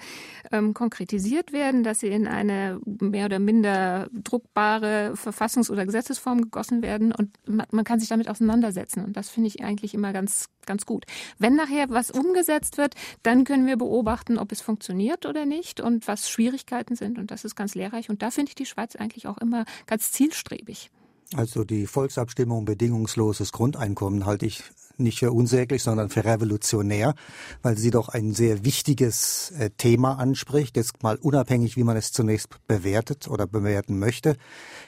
ähm, 0.51 0.75
konkretisiert 0.75 1.53
werden, 1.53 1.85
dass 1.85 2.01
sie 2.01 2.09
in 2.09 2.27
eine 2.27 2.81
mehr 2.85 3.27
oder 3.27 3.39
minder 3.39 4.09
druckbare 4.13 5.15
Verfassungs- 5.15 5.71
oder 5.71 5.87
Gesetzesform 5.87 6.43
gegossen 6.43 6.83
werden 6.83 7.13
und 7.13 7.31
man, 7.47 7.67
man 7.71 7.85
kann 7.85 8.01
sich 8.01 8.09
damit 8.09 8.29
auseinandersetzen. 8.29 9.05
Und 9.05 9.17
das 9.17 9.29
finde 9.29 9.49
ich 9.49 9.63
eigentlich 9.63 9.95
immer 9.95 10.13
ganz, 10.13 10.49
ganz 10.67 10.87
gut. 10.87 11.05
Wenn 11.39 11.55
nachher 11.55 11.89
was 11.91 12.11
umgesetzt 12.11 12.79
wird, 12.79 12.95
dann 13.23 13.45
können 13.45 13.67
wir 13.67 13.77
beobachten, 13.77 14.39
ob 14.39 14.53
es 14.53 14.61
funktioniert 14.61 15.27
oder 15.27 15.47
nicht 15.47 15.81
und 15.81 16.09
was 16.09 16.29
Schwierigkeiten 16.29 16.97
sind. 16.97 17.19
Und 17.19 17.31
das 17.31 17.45
ist 17.45 17.55
ganz 17.55 17.75
lehrreich. 17.75 18.11
Und 18.11 18.23
da 18.23 18.31
finde 18.31 18.51
ich 18.51 18.55
die 18.55 18.67
Schweiz 18.67 18.97
eigentlich 18.97 19.27
auch 19.27 19.39
immer 19.39 19.65
ganz 19.87 20.13
zielstrebig. 20.13 20.91
Also 21.35 21.65
die 21.65 21.87
Volksabstimmung 21.87 22.65
bedingungsloses 22.65 23.53
Grundeinkommen 23.53 24.25
halte 24.25 24.47
ich 24.47 24.63
nicht 24.99 25.21
für 25.21 25.33
unsäglich, 25.33 25.83
sondern 25.83 26.11
für 26.11 26.25
revolutionär, 26.25 27.15
weil 27.63 27.77
sie 27.79 27.91
doch 27.91 28.09
ein 28.09 28.33
sehr 28.33 28.65
wichtiges 28.65 29.53
äh, 29.53 29.71
Thema 29.71 30.19
anspricht, 30.19 30.77
jetzt 30.77 31.03
mal 31.03 31.17
unabhängig, 31.17 31.77
wie 31.77 31.85
man 31.85 31.97
es 31.97 32.13
zunächst 32.13 32.49
bewertet 32.67 33.29
oder 33.29 33.47
bewerten 33.47 33.99
möchte. 33.99 34.37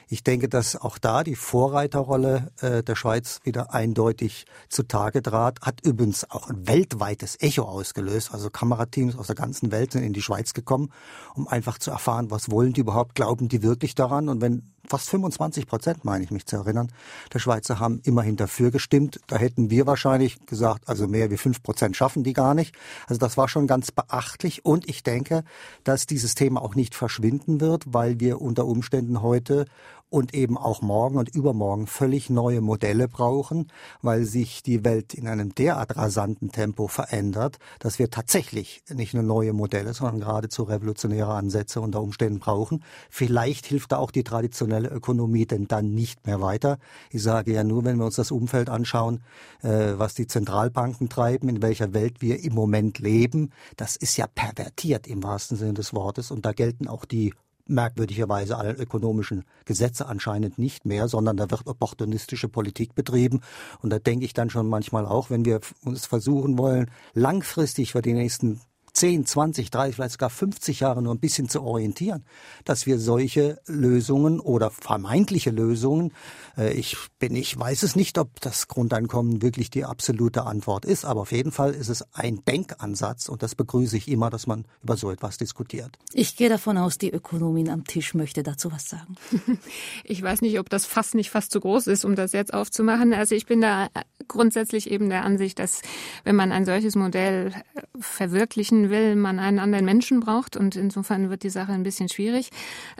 Ich 0.09 0.23
denke, 0.23 0.49
dass 0.49 0.75
auch 0.75 0.97
da 0.97 1.23
die 1.23 1.35
Vorreiterrolle 1.35 2.51
äh, 2.59 2.83
der 2.83 2.95
Schweiz 2.95 3.39
wieder 3.43 3.73
eindeutig 3.73 4.45
zutage 4.67 5.21
trat, 5.21 5.61
hat 5.61 5.81
übrigens 5.85 6.29
auch 6.29 6.49
ein 6.49 6.67
weltweites 6.67 7.37
Echo 7.39 7.63
ausgelöst. 7.63 8.33
Also 8.33 8.49
Kamerateams 8.49 9.15
aus 9.15 9.27
der 9.27 9.35
ganzen 9.35 9.71
Welt 9.71 9.93
sind 9.93 10.03
in 10.03 10.13
die 10.13 10.21
Schweiz 10.21 10.53
gekommen, 10.53 10.91
um 11.35 11.47
einfach 11.47 11.77
zu 11.77 11.91
erfahren, 11.91 12.31
was 12.31 12.51
wollen 12.51 12.73
die 12.73 12.81
überhaupt, 12.81 13.15
glauben 13.15 13.47
die 13.47 13.63
wirklich 13.63 13.95
daran? 13.95 14.27
Und 14.27 14.41
wenn 14.41 14.70
fast 14.87 15.09
25 15.09 15.67
Prozent, 15.67 16.05
meine 16.05 16.23
ich 16.23 16.31
mich 16.31 16.45
zu 16.45 16.57
erinnern, 16.57 16.91
der 17.33 17.39
Schweizer 17.39 17.79
haben 17.79 18.01
immerhin 18.03 18.35
dafür 18.35 18.71
gestimmt. 18.71 19.19
Da 19.27 19.37
hätten 19.37 19.69
wir 19.69 19.87
wahrscheinlich 19.87 20.45
gesagt, 20.45 20.87
also 20.87 21.07
mehr 21.07 21.31
wie 21.31 21.37
fünf 21.37 21.63
Prozent 21.63 21.95
schaffen 21.95 22.23
die 22.23 22.33
gar 22.33 22.53
nicht. 22.53 22.75
Also 23.07 23.19
das 23.19 23.37
war 23.37 23.47
schon 23.47 23.67
ganz 23.67 23.91
beachtlich. 23.91 24.65
Und 24.65 24.89
ich 24.89 25.03
denke, 25.03 25.43
dass 25.83 26.05
dieses 26.05 26.35
Thema 26.35 26.61
auch 26.61 26.75
nicht 26.75 26.95
verschwinden 26.95 27.61
wird, 27.61 27.85
weil 27.87 28.19
wir 28.19 28.41
unter 28.41 28.65
Umständen 28.65 29.21
heute 29.21 29.65
und 30.11 30.33
eben 30.33 30.57
auch 30.57 30.81
morgen 30.81 31.17
und 31.17 31.33
übermorgen 31.33 31.87
völlig 31.87 32.29
neue 32.29 32.59
Modelle 32.59 33.07
brauchen, 33.07 33.71
weil 34.01 34.25
sich 34.25 34.61
die 34.61 34.83
Welt 34.83 35.13
in 35.13 35.25
einem 35.25 35.55
derart 35.55 35.95
rasanten 35.95 36.51
Tempo 36.51 36.89
verändert, 36.89 37.59
dass 37.79 37.97
wir 37.97 38.09
tatsächlich 38.09 38.83
nicht 38.93 39.13
nur 39.13 39.23
neue 39.23 39.53
Modelle, 39.53 39.93
sondern 39.93 40.19
geradezu 40.19 40.63
revolutionäre 40.63 41.33
Ansätze 41.33 41.79
unter 41.79 42.01
Umständen 42.01 42.39
brauchen. 42.39 42.83
Vielleicht 43.09 43.65
hilft 43.65 43.93
da 43.93 43.97
auch 43.97 44.11
die 44.11 44.25
traditionelle 44.25 44.89
Ökonomie 44.89 45.45
denn 45.45 45.69
dann 45.69 45.93
nicht 45.93 46.27
mehr 46.27 46.41
weiter. 46.41 46.77
Ich 47.09 47.23
sage 47.23 47.53
ja 47.53 47.63
nur, 47.63 47.85
wenn 47.85 47.97
wir 47.97 48.05
uns 48.05 48.17
das 48.17 48.31
Umfeld 48.31 48.69
anschauen, 48.69 49.23
äh, 49.63 49.93
was 49.95 50.13
die 50.13 50.27
Zentralbanken 50.27 51.07
treiben, 51.07 51.47
in 51.47 51.61
welcher 51.61 51.93
Welt 51.93 52.21
wir 52.21 52.43
im 52.43 52.53
Moment 52.53 52.99
leben, 52.99 53.51
das 53.77 53.95
ist 53.95 54.17
ja 54.17 54.27
pervertiert 54.27 55.07
im 55.07 55.23
wahrsten 55.23 55.55
Sinne 55.55 55.75
des 55.75 55.93
Wortes 55.93 56.31
und 56.31 56.45
da 56.45 56.51
gelten 56.51 56.89
auch 56.89 57.05
die 57.05 57.33
merkwürdigerweise 57.71 58.57
alle 58.57 58.73
ökonomischen 58.73 59.45
Gesetze 59.65 60.05
anscheinend 60.05 60.57
nicht 60.57 60.85
mehr, 60.85 61.07
sondern 61.07 61.37
da 61.37 61.49
wird 61.49 61.67
opportunistische 61.67 62.49
Politik 62.49 62.95
betrieben. 62.95 63.41
Und 63.81 63.91
da 63.91 63.99
denke 63.99 64.25
ich 64.25 64.33
dann 64.33 64.49
schon 64.49 64.67
manchmal 64.67 65.05
auch, 65.05 65.29
wenn 65.29 65.45
wir 65.45 65.59
uns 65.83 66.05
versuchen 66.05 66.57
wollen, 66.57 66.91
langfristig 67.13 67.93
für 67.93 68.01
die 68.01 68.13
nächsten 68.13 68.61
10, 68.93 69.25
20, 69.25 69.71
30, 69.71 69.95
vielleicht 69.95 70.13
sogar 70.13 70.29
50 70.29 70.81
Jahre 70.81 71.01
nur 71.01 71.13
ein 71.13 71.19
bisschen 71.19 71.47
zu 71.47 71.61
orientieren, 71.61 72.25
dass 72.65 72.85
wir 72.85 72.99
solche 72.99 73.59
Lösungen 73.65 74.39
oder 74.39 74.69
vermeintliche 74.69 75.49
Lösungen, 75.51 76.11
äh, 76.57 76.73
ich 76.73 76.97
bin, 77.17 77.35
ich 77.35 77.57
weiß 77.57 77.83
es 77.83 77.95
nicht, 77.95 78.17
ob 78.17 78.41
das 78.41 78.67
Grundeinkommen 78.67 79.41
wirklich 79.41 79.69
die 79.69 79.85
absolute 79.85 80.43
Antwort 80.43 80.85
ist, 80.85 81.05
aber 81.05 81.21
auf 81.21 81.31
jeden 81.31 81.51
Fall 81.51 81.73
ist 81.73 81.89
es 81.89 82.05
ein 82.13 82.43
Denkansatz 82.45 83.29
und 83.29 83.43
das 83.43 83.55
begrüße 83.55 83.95
ich 83.95 84.09
immer, 84.09 84.29
dass 84.29 84.45
man 84.45 84.65
über 84.83 84.97
so 84.97 85.09
etwas 85.09 85.37
diskutiert. 85.37 85.97
Ich 86.13 86.35
gehe 86.35 86.49
davon 86.49 86.77
aus, 86.77 86.97
die 86.97 87.11
Ökonomin 87.11 87.69
am 87.69 87.85
Tisch 87.85 88.13
möchte 88.13 88.43
dazu 88.43 88.71
was 88.71 88.89
sagen. 88.89 89.15
Ich 90.03 90.21
weiß 90.21 90.41
nicht, 90.41 90.59
ob 90.59 90.69
das 90.69 90.85
Fass 90.85 91.13
nicht 91.13 91.29
fast 91.29 91.51
zu 91.51 91.59
groß 91.59 91.87
ist, 91.87 92.05
um 92.05 92.15
das 92.15 92.31
jetzt 92.33 92.53
aufzumachen. 92.53 93.13
Also 93.13 93.35
ich 93.35 93.45
bin 93.45 93.61
da 93.61 93.87
grundsätzlich 94.27 94.89
eben 94.89 95.09
der 95.09 95.23
Ansicht, 95.23 95.59
dass 95.59 95.81
wenn 96.23 96.35
man 96.35 96.51
ein 96.51 96.65
solches 96.65 96.95
Modell 96.95 97.53
verwirklichen 97.99 98.80
will, 98.89 99.15
man 99.15 99.39
einen 99.39 99.59
anderen 99.59 99.85
Menschen 99.85 100.19
braucht 100.19 100.57
und 100.57 100.75
insofern 100.75 101.29
wird 101.29 101.43
die 101.43 101.49
Sache 101.49 101.71
ein 101.71 101.83
bisschen 101.83 102.09
schwierig. 102.09 102.49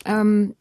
Ähm, 0.06 0.56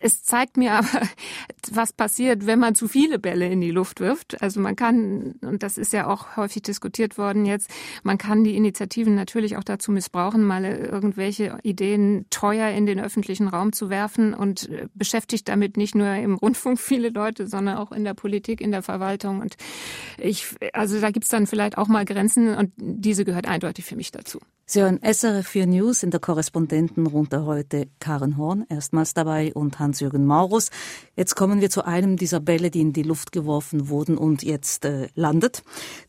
es 0.00 0.22
zeigt 0.22 0.56
mir 0.56 0.72
aber, 0.72 0.88
was 1.70 1.92
passiert, 1.92 2.46
wenn 2.46 2.58
man 2.58 2.74
zu 2.74 2.88
viele 2.88 3.18
Bälle 3.18 3.48
in 3.48 3.60
die 3.60 3.70
Luft 3.70 4.00
wirft. 4.00 4.40
Also 4.42 4.60
man 4.60 4.76
kann, 4.76 5.34
und 5.42 5.62
das 5.62 5.78
ist 5.78 5.92
ja 5.92 6.06
auch 6.06 6.36
häufig 6.36 6.62
diskutiert 6.62 7.18
worden 7.18 7.46
jetzt, 7.46 7.70
man 8.02 8.18
kann 8.18 8.44
die 8.44 8.56
Initiativen 8.56 9.14
natürlich 9.14 9.56
auch 9.56 9.64
dazu 9.64 9.92
missbrauchen, 9.92 10.44
mal 10.44 10.64
irgendwelche 10.64 11.58
Ideen 11.62 12.26
teuer 12.30 12.70
in 12.70 12.86
den 12.86 13.00
öffentlichen 13.00 13.48
Raum 13.48 13.72
zu 13.72 13.90
werfen 13.90 14.34
und 14.34 14.68
äh, 14.68 14.88
beschäftigt 14.94 15.48
damit 15.48 15.76
nicht 15.76 15.94
nur 15.94 16.12
im 16.14 16.34
Rundfunk 16.34 16.78
viele 16.78 17.10
Leute, 17.10 17.46
sondern 17.46 17.76
auch 17.76 17.92
in 17.92 18.04
der 18.04 18.14
Politik, 18.14 18.60
in 18.60 18.70
der 18.70 18.82
Verwaltung. 18.82 19.40
Und 19.40 19.56
ich, 20.18 20.46
also 20.72 21.00
da 21.00 21.10
gibt's 21.10 21.28
dann 21.28 21.46
vielleicht 21.46 21.78
auch 21.78 21.88
mal 21.88 22.04
Grenzen 22.04 22.54
und 22.54 22.72
diese 22.76 23.24
gehört 23.24 23.46
eindeutig 23.46 23.84
für 23.84 23.96
mich 23.96 24.10
dazu. 24.10 24.40
Sie 24.70 24.82
hören 24.82 25.00
SRF 25.02 25.48
4 25.48 25.66
News 25.66 26.02
in 26.02 26.10
der 26.10 26.20
Korrespondentenrunde 26.20 27.46
heute 27.46 27.88
Karen 28.00 28.36
Horn 28.36 28.66
erstmals 28.68 29.14
dabei 29.14 29.50
und 29.54 29.78
Hans-Jürgen 29.78 30.26
Maurus. 30.26 30.68
Jetzt 31.16 31.36
kommen 31.36 31.62
wir 31.62 31.70
zu 31.70 31.86
einem 31.86 32.18
dieser 32.18 32.38
Bälle, 32.38 32.70
die 32.70 32.82
in 32.82 32.92
die 32.92 33.02
Luft 33.02 33.32
geworfen 33.32 33.88
wurden 33.88 34.18
und 34.18 34.42
jetzt 34.42 34.84
äh, 34.84 35.08
landet. 35.14 35.62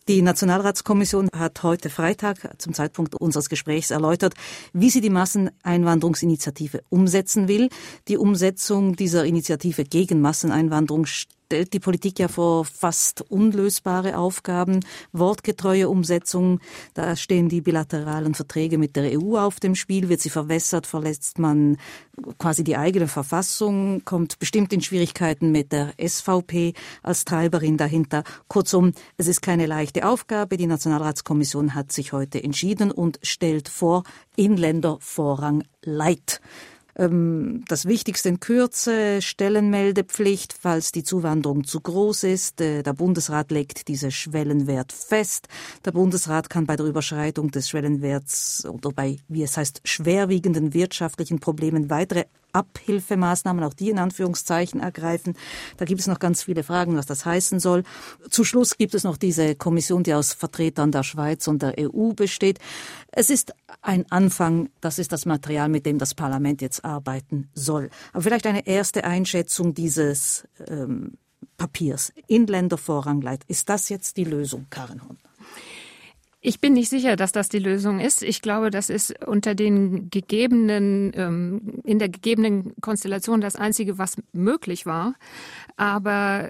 Die 0.10 0.22
Nationalratskommission 0.22 1.30
hat 1.34 1.64
heute 1.64 1.90
Freitag 1.90 2.56
zum 2.58 2.74
Zeitpunkt 2.74 3.16
unseres 3.16 3.48
Gesprächs 3.48 3.92
erläutert, 3.92 4.34
wie 4.74 4.90
sie 4.90 5.00
die 5.00 5.10
Masseneinwanderungsinitiative 5.10 6.82
umsetzen 6.90 7.48
will. 7.48 7.70
Die 8.10 8.18
Umsetzung 8.18 8.98
dieser 8.98 9.24
Initiative 9.24 9.86
gegen 9.86 10.20
Masseneinwanderung 10.20 11.06
die 11.52 11.80
Politik 11.80 12.20
ja 12.20 12.28
vor 12.28 12.66
fast 12.66 13.22
unlösbare 13.30 14.18
Aufgaben, 14.18 14.82
wortgetreue 15.12 15.90
Umsetzung. 15.90 16.60
Da 16.94 17.16
stehen 17.16 17.50
die 17.50 17.62
bilateralen 17.62 18.36
Verträge 18.36 18.78
mit 18.78 18.96
der 18.96 19.20
EU 19.20 19.38
auf 19.38 19.60
dem 19.60 19.76
Spiel. 19.76 20.10
Wird 20.10 20.22
sie 20.22 20.30
verwässert, 20.30 20.88
verletzt 20.88 21.40
man 21.40 21.78
quasi 22.38 22.64
die 22.64 22.78
eigene 22.78 23.08
Verfassung, 23.08 24.04
kommt 24.06 24.40
bestimmt 24.40 24.74
in 24.74 24.82
Schwierigkeiten 24.82 25.52
mit 25.52 25.72
der 25.72 25.94
SVP 26.00 26.74
als 27.02 27.26
Treiberin 27.26 27.78
dahinter. 27.78 28.24
Kurzum, 28.48 28.94
es 29.18 29.28
ist 29.28 29.42
keine 29.42 29.66
leichte 29.66 30.08
Aufgabe. 30.08 30.58
Die 30.58 30.68
Nationalratskommission 30.68 31.74
hat 31.74 31.92
sich 31.92 32.14
heute 32.14 32.44
entschieden 32.44 32.92
und 32.92 33.20
stellt 33.24 33.70
vor, 33.70 34.04
Inländervorrang 34.36 35.64
Light. 35.84 36.42
Ähm, 37.00 37.64
das 37.68 37.86
Wichtigste 37.86 38.28
in 38.28 38.42
Kürze, 38.42 39.22
Stellenmeldepflicht, 39.22 40.54
falls 40.54 40.92
die 40.92 41.04
Zuwanderung 41.04 41.64
zu 41.64 41.80
groß 41.80 42.24
ist. 42.26 42.60
Äh, 42.60 42.84
der 42.84 42.94
Bundesrat 42.94 43.52
legt 43.52 43.88
diese 43.88 44.12
Schwellenwert 44.12 44.92
fest. 44.92 45.48
Der 45.86 45.92
Bundesrat 45.92 46.50
kann 46.50 46.66
bei 46.66 46.76
der 46.76 46.86
Überschreitung 46.86 47.52
des 47.52 47.70
Schwellenwerts 47.70 48.66
oder 48.66 48.92
bei, 48.92 49.18
wie 49.30 49.44
es 49.44 49.56
heißt, 49.56 49.82
schwerwiegenden 49.86 50.74
wirtschaftlichen 50.74 51.40
Problemen 51.40 51.90
weitere 51.90 52.26
Abhilfemaßnahmen, 52.54 53.64
auch 53.64 53.74
die 53.74 53.90
in 53.90 54.00
Anführungszeichen 54.00 54.80
ergreifen. 54.80 55.36
Da 55.78 55.86
gibt 55.86 56.02
es 56.02 56.08
noch 56.08 56.20
ganz 56.20 56.44
viele 56.44 56.64
Fragen, 56.64 56.96
was 56.96 57.06
das 57.06 57.26
heißen 57.26 57.60
soll. 57.60 57.84
Zu 58.30 58.44
Schluss 58.44 58.78
gibt 58.78 58.94
es 58.94 59.04
noch 59.04 59.18
diese 59.18 59.56
Kommission, 59.56 60.04
die 60.04 60.14
aus 60.14 60.34
Vertretern 60.34 60.92
der 60.92 61.04
Schweiz 61.04 61.48
und 61.48 61.62
der 61.62 61.76
EU 61.78 62.14
besteht. 62.14 62.60
Es 63.12 63.30
ist 63.30 63.54
ein 63.82 64.06
Anfang, 64.12 64.70
das 64.82 65.00
ist 65.00 65.12
das 65.12 65.26
Material, 65.26 65.70
mit 65.70 65.86
dem 65.86 65.98
das 65.98 66.16
Parlament 66.16 66.62
jetzt 66.62 66.84
arbeiten 66.86 67.50
soll. 67.54 67.90
Aber 68.14 68.24
vielleicht 68.24 68.48
eine 68.48 68.68
erste 68.68 69.04
Einschätzung 69.04 69.74
dieses 69.74 70.48
ähm, 70.68 71.18
Papiers. 71.58 72.14
Inländervorrangleit. 72.28 73.44
Ist 73.48 73.70
das 73.70 73.90
jetzt 73.90 74.18
die 74.18 74.24
Lösung, 74.24 74.68
Karin 74.70 75.04
Horn? 75.04 75.18
Ich 76.42 76.62
bin 76.62 76.72
nicht 76.72 76.90
sicher, 76.90 77.18
dass 77.18 77.34
das 77.34 77.50
die 77.50 77.60
Lösung 77.60 78.00
ist. 78.00 78.24
Ich 78.24 78.42
glaube, 78.42 78.70
das 78.70 78.90
ist 78.90 79.26
unter 79.28 79.56
den 79.56 80.10
gegebenen, 80.10 81.12
ähm, 81.16 81.82
in 81.84 82.00
der 82.00 82.08
gegebenen 82.08 82.74
Konstellation 82.80 83.42
das 83.42 83.58
Einzige, 83.58 83.98
was 83.98 84.16
möglich 84.32 84.86
war. 84.86 85.16
Aber 85.80 86.50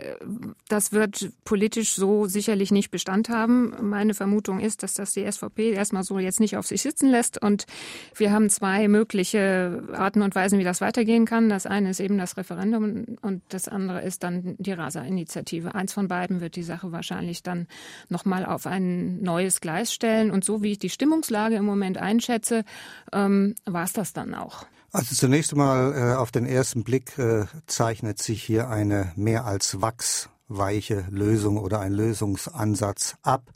das 0.69 0.91
wird 0.91 1.29
politisch 1.43 1.93
so 1.93 2.25
sicherlich 2.25 2.71
nicht 2.71 2.89
Bestand 2.89 3.29
haben. 3.29 3.75
Meine 3.79 4.15
Vermutung 4.15 4.59
ist, 4.59 4.81
dass 4.81 4.95
das 4.95 5.13
die 5.13 5.31
SVP 5.31 5.71
erstmal 5.71 6.01
so 6.01 6.17
jetzt 6.17 6.39
nicht 6.39 6.57
auf 6.57 6.65
sich 6.65 6.81
sitzen 6.81 7.11
lässt. 7.11 7.39
Und 7.39 7.67
wir 8.15 8.31
haben 8.31 8.49
zwei 8.49 8.87
mögliche 8.87 9.83
Arten 9.93 10.23
und 10.23 10.33
Weisen, 10.33 10.57
wie 10.57 10.63
das 10.63 10.81
weitergehen 10.81 11.25
kann. 11.25 11.47
Das 11.47 11.67
eine 11.67 11.91
ist 11.91 11.99
eben 11.99 12.17
das 12.17 12.37
Referendum 12.37 13.05
und 13.21 13.43
das 13.49 13.67
andere 13.67 14.01
ist 14.01 14.23
dann 14.23 14.55
die 14.57 14.73
Rasa-Initiative. 14.73 15.75
Eins 15.75 15.93
von 15.93 16.07
beiden 16.07 16.41
wird 16.41 16.55
die 16.55 16.63
Sache 16.63 16.91
wahrscheinlich 16.91 17.43
dann 17.43 17.67
nochmal 18.07 18.47
auf 18.47 18.65
ein 18.65 19.21
neues 19.21 19.61
Gleis 19.61 19.93
stellen. 19.93 20.31
Und 20.31 20.43
so 20.43 20.63
wie 20.63 20.71
ich 20.71 20.79
die 20.79 20.89
Stimmungslage 20.89 21.55
im 21.55 21.65
Moment 21.65 21.99
einschätze, 21.99 22.65
ähm, 23.13 23.53
war 23.65 23.83
es 23.83 23.93
das 23.93 24.11
dann 24.11 24.33
auch. 24.33 24.65
Also 24.91 25.15
zunächst 25.15 25.51
einmal 25.51 25.93
äh, 25.93 26.15
auf 26.15 26.31
den 26.31 26.45
ersten 26.45 26.83
Blick 26.83 27.17
äh, 27.19 27.45
zeichnet 27.67 28.19
sich 28.19 28.43
hier 28.43 28.69
eine 28.69 29.11
mehr 29.15 29.45
als 29.45 29.81
wachsweiche 29.81 31.05
Lösung 31.11 31.57
oder 31.57 31.79
ein 31.79 31.91
Lösungsansatz 31.91 33.15
ab, 33.21 33.53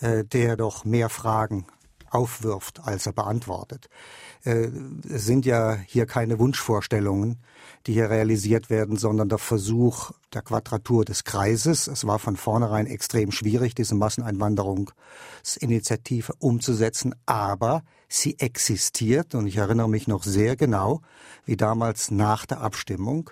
äh, 0.00 0.24
der 0.24 0.56
doch 0.56 0.84
mehr 0.84 1.10
Fragen 1.10 1.66
aufwirft, 2.10 2.80
als 2.84 3.06
er 3.06 3.12
beantwortet. 3.12 3.88
Äh, 4.44 4.70
es 5.08 5.26
sind 5.26 5.46
ja 5.46 5.74
hier 5.74 6.06
keine 6.06 6.40
Wunschvorstellungen, 6.40 7.38
die 7.86 7.92
hier 7.92 8.10
realisiert 8.10 8.70
werden, 8.70 8.96
sondern 8.96 9.28
der 9.28 9.38
Versuch 9.38 10.10
der 10.32 10.42
Quadratur 10.42 11.04
des 11.04 11.22
Kreises. 11.24 11.86
Es 11.86 12.06
war 12.06 12.18
von 12.18 12.36
vornherein 12.36 12.86
extrem 12.86 13.30
schwierig, 13.30 13.74
diese 13.74 13.94
Masseneinwanderungsinitiative 13.94 16.32
umzusetzen, 16.38 17.14
aber 17.26 17.82
sie 18.08 18.38
existiert 18.38 19.34
und 19.34 19.46
ich 19.46 19.56
erinnere 19.56 19.88
mich 19.88 20.08
noch 20.08 20.22
sehr 20.22 20.56
genau, 20.56 21.00
wie 21.44 21.56
damals 21.56 22.10
nach 22.10 22.46
der 22.46 22.60
Abstimmung 22.60 23.30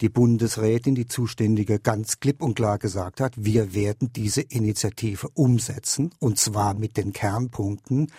die 0.00 0.08
Bundesrätin, 0.08 0.94
die 0.94 1.06
Zuständige, 1.06 1.78
ganz 1.78 2.20
klipp 2.20 2.42
und 2.42 2.54
klar 2.54 2.78
gesagt 2.78 3.20
hat, 3.20 3.34
wir 3.36 3.74
werden 3.74 4.12
diese 4.12 4.42
Initiative 4.42 5.28
umsetzen 5.34 6.14
und 6.18 6.38
zwar 6.38 6.74
mit 6.74 6.96
den 6.96 7.12
Kernpunkten 7.12 8.10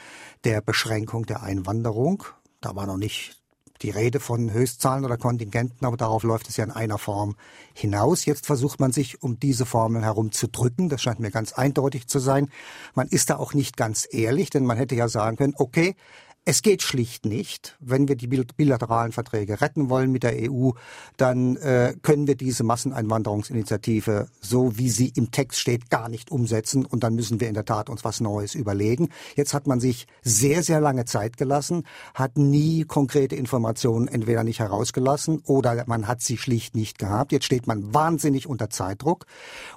der 0.43 0.61
Beschränkung 0.61 1.25
der 1.25 1.43
Einwanderung. 1.43 2.23
Da 2.61 2.75
war 2.75 2.85
noch 2.85 2.97
nicht 2.97 3.42
die 3.83 3.89
Rede 3.89 4.19
von 4.19 4.51
Höchstzahlen 4.51 5.05
oder 5.05 5.17
Kontingenten, 5.17 5.85
aber 5.85 5.97
darauf 5.97 6.23
läuft 6.23 6.49
es 6.49 6.57
ja 6.57 6.63
in 6.63 6.71
einer 6.71 6.97
Form 6.97 7.35
hinaus. 7.73 8.25
Jetzt 8.25 8.45
versucht 8.45 8.79
man 8.79 8.91
sich 8.91 9.21
um 9.21 9.39
diese 9.39 9.65
Formel 9.65 10.03
herum 10.03 10.31
zu 10.31 10.47
drücken. 10.47 10.89
Das 10.89 11.01
scheint 11.01 11.19
mir 11.19 11.31
ganz 11.31 11.53
eindeutig 11.53 12.07
zu 12.07 12.19
sein. 12.19 12.49
Man 12.95 13.07
ist 13.07 13.29
da 13.29 13.35
auch 13.35 13.53
nicht 13.53 13.77
ganz 13.77 14.07
ehrlich, 14.09 14.49
denn 14.49 14.65
man 14.65 14.77
hätte 14.77 14.95
ja 14.95 15.07
sagen 15.07 15.37
können, 15.37 15.53
okay, 15.57 15.95
es 16.45 16.61
geht 16.61 16.81
schlicht 16.81 17.25
nicht. 17.25 17.77
Wenn 17.79 18.09
wir 18.09 18.17
die 18.17 18.27
bilateralen 18.27 19.13
Verträge 19.13 19.61
retten 19.61 19.89
wollen 19.89 20.11
mit 20.11 20.23
der 20.23 20.51
EU, 20.51 20.71
dann 21.15 21.55
äh, 21.57 21.95
können 22.01 22.27
wir 22.27 22.35
diese 22.35 22.63
Masseneinwanderungsinitiative, 22.65 24.27
so 24.41 24.77
wie 24.77 24.89
sie 24.89 25.13
im 25.15 25.31
Text 25.31 25.59
steht, 25.59 25.89
gar 25.89 26.09
nicht 26.09 26.31
umsetzen. 26.31 26.85
Und 26.85 27.03
dann 27.05 27.15
müssen 27.15 27.39
wir 27.39 27.47
in 27.47 27.53
der 27.53 27.63
Tat 27.63 27.89
uns 27.89 28.03
was 28.03 28.19
Neues 28.19 28.55
überlegen. 28.55 29.09
Jetzt 29.35 29.53
hat 29.53 29.67
man 29.67 29.79
sich 29.79 30.05
sehr, 30.21 30.63
sehr 30.63 30.81
lange 30.81 31.05
Zeit 31.05 31.37
gelassen, 31.37 31.83
hat 32.13 32.37
nie 32.37 32.83
konkrete 32.83 33.37
Informationen 33.37 34.09
entweder 34.09 34.43
nicht 34.43 34.59
herausgelassen 34.59 35.41
oder 35.45 35.83
man 35.87 36.09
hat 36.09 36.21
sie 36.21 36.37
schlicht 36.37 36.75
nicht 36.75 36.99
gehabt. 36.99 37.31
Jetzt 37.31 37.45
steht 37.45 37.67
man 37.67 37.93
wahnsinnig 37.93 38.47
unter 38.47 38.69
Zeitdruck 38.69 39.27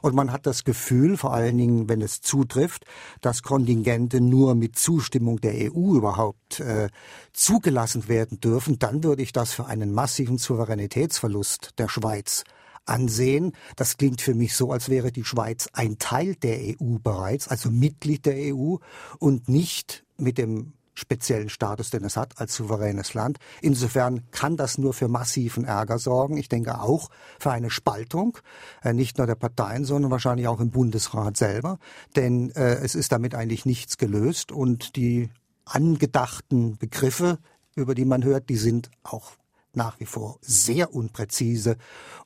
und 0.03 0.17
man 0.17 0.33
hat 0.33 0.47
das 0.47 0.65
Gefühl, 0.65 1.17
vor 1.17 1.33
allen 1.33 1.57
Dingen, 1.57 1.89
wenn 1.89 2.01
es 2.01 2.23
zutrifft, 2.23 2.87
dass 3.21 3.45
Kontingente 3.45 4.21
nur 4.21 4.57
mit 4.57 4.77
Zustimmung 4.77 5.41
der 5.41 5.73
EU 5.73 5.95
überhaupt 5.95 6.56
äh, 6.61 6.89
zugelassen 7.33 8.09
werden 8.09 8.41
dürfen, 8.41 8.79
dann 8.79 9.05
würde 9.05 9.23
ich 9.23 9.33
das 9.33 9.53
für 9.53 9.67
einen 9.67 9.93
massiven 9.93 10.39
Souveränitätsverlust 10.39 11.79
der 11.79 11.89
Schweiz 11.89 12.45
ansehen. 12.87 13.53
Das 13.77 13.97
klingt 13.97 14.21
für 14.21 14.35
mich 14.35 14.55
so, 14.55 14.73
als 14.73 14.89
wäre 14.89 15.13
die 15.13 15.25
Schweiz 15.25 15.69
ein 15.73 15.99
Teil 15.99 16.35
der 16.37 16.59
EU 16.59 16.99
bereits, 17.03 17.49
also 17.49 17.71
Mitglied 17.71 18.27
der 18.27 18.55
EU 18.55 18.77
und 19.19 19.49
nicht 19.49 20.05
mit 20.17 20.39
dem 20.39 20.73
speziellen 20.97 21.49
Status, 21.49 21.91
den 21.91 22.05
es 22.05 22.17
hat 22.17 22.41
als 22.41 22.55
souveränes 22.55 23.15
Land. 23.15 23.39
Insofern 23.61 24.23
kann 24.31 24.57
das 24.57 24.79
nur 24.79 24.95
für 24.95 25.09
massiven 25.09 25.65
Ärger 25.65 25.99
sorgen. 25.99 26.39
Ich 26.39 26.49
denke 26.49 26.81
auch 26.81 27.11
für 27.39 27.51
eine 27.51 27.71
Spaltung, 27.71 28.39
äh, 28.83 28.93
nicht 28.93 29.19
nur 29.19 29.27
der 29.27 29.35
Parteien, 29.35 29.85
sondern 29.85 30.11
wahrscheinlich 30.11 30.49
auch 30.49 30.61
im 30.61 30.71
Bundesrat 30.71 31.37
selber. 31.37 31.79
Denn 32.17 32.51
äh, 32.51 32.77
es 32.77 32.95
ist 32.95 33.13
damit 33.13 33.35
eigentlich 33.35 33.67
nichts 33.67 33.99
gelöst 33.99 34.53
und 34.53 34.97
die 34.97 35.29
angedachten 35.67 36.79
Begriffe, 36.79 37.39
über 37.75 37.95
die 37.95 38.07
man 38.07 38.25
hört, 38.25 38.49
die 38.49 38.57
sind 38.57 38.91
auch 39.03 39.33
nach 39.77 40.01
wie 40.01 40.07
vor 40.07 40.39
sehr 40.41 40.95
unpräzise. 40.95 41.77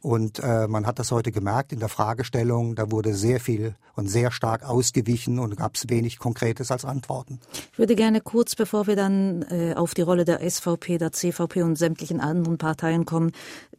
Und 0.01 0.39
äh, 0.39 0.69
man 0.69 0.87
hat 0.87 0.99
das 0.99 1.11
heute 1.11 1.33
gemerkt 1.33 1.73
in 1.73 1.81
der 1.81 1.89
Fragestellung. 1.89 2.77
Da 2.77 2.91
wurde 2.91 3.13
sehr 3.15 3.41
viel 3.41 3.75
und 3.97 4.07
sehr 4.07 4.31
stark 4.31 4.63
ausgewichen 4.63 5.39
und 5.39 5.57
gab 5.57 5.75
es 5.75 5.89
wenig 5.89 6.19
Konkretes 6.19 6.71
als 6.71 6.85
Antworten. 6.85 7.41
Ich 7.73 7.79
würde 7.79 7.97
gerne 7.97 8.21
kurz, 8.21 8.55
bevor 8.55 8.87
wir 8.87 8.97
dann 8.97 9.43
äh, 9.51 9.75
auf 9.75 9.95
die 9.95 10.03
Rolle 10.03 10.25
der 10.25 10.49
SVP, 10.49 10.99
der 10.99 11.13
CVP 11.13 11.63
und 11.63 11.77
sämtlichen 11.77 12.21
anderen 12.21 12.57
Parteien 12.57 13.05
kommen, 13.05 13.33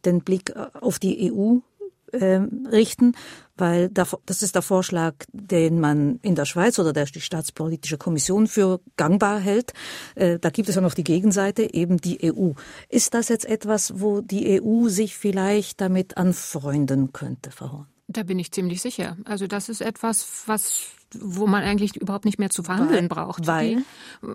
den 0.04 0.20
Blick 0.20 0.50
äh, 0.50 0.66
auf 0.80 0.98
die 0.98 1.32
EU 1.32 1.58
äh, 2.12 2.40
richten, 2.70 3.12
weil 3.56 3.88
das 3.88 4.42
ist 4.42 4.54
der 4.54 4.62
Vorschlag, 4.62 5.14
den 5.32 5.80
man 5.80 6.18
in 6.22 6.34
der 6.34 6.46
Schweiz 6.46 6.78
oder 6.78 6.92
der 6.92 7.04
die 7.04 7.20
Staatspolitische 7.20 7.98
Kommission 7.98 8.46
für 8.46 8.80
gangbar 8.96 9.38
hält. 9.40 9.72
Äh, 10.14 10.38
da 10.38 10.50
gibt 10.50 10.68
es 10.68 10.74
ja 10.74 10.80
noch 10.80 10.94
die 10.94 11.04
Gegenseite, 11.04 11.74
eben 11.74 11.98
die 11.98 12.32
EU. 12.32 12.52
Ist 12.88 13.14
das 13.14 13.28
jetzt 13.28 13.44
etwas, 13.44 14.00
wo 14.00 14.20
die 14.20 14.62
EU 14.62 14.88
sich 14.88 15.16
vielleicht 15.16 15.80
damit 15.80 16.16
anfreunden 16.16 17.12
könnte, 17.12 17.50
Frau 17.50 17.72
Horn? 17.72 17.86
Da 18.08 18.22
bin 18.22 18.38
ich 18.38 18.52
ziemlich 18.52 18.82
sicher. 18.82 19.16
Also 19.24 19.46
das 19.46 19.68
ist 19.68 19.80
etwas, 19.80 20.44
was 20.46 20.94
wo 21.18 21.46
man 21.46 21.62
eigentlich 21.62 21.96
überhaupt 21.96 22.24
nicht 22.24 22.38
mehr 22.38 22.50
zu 22.50 22.62
verhandeln 22.62 23.02
weil, 23.02 23.08
braucht. 23.08 23.46
Weil? 23.46 23.76
Die, 23.76 24.28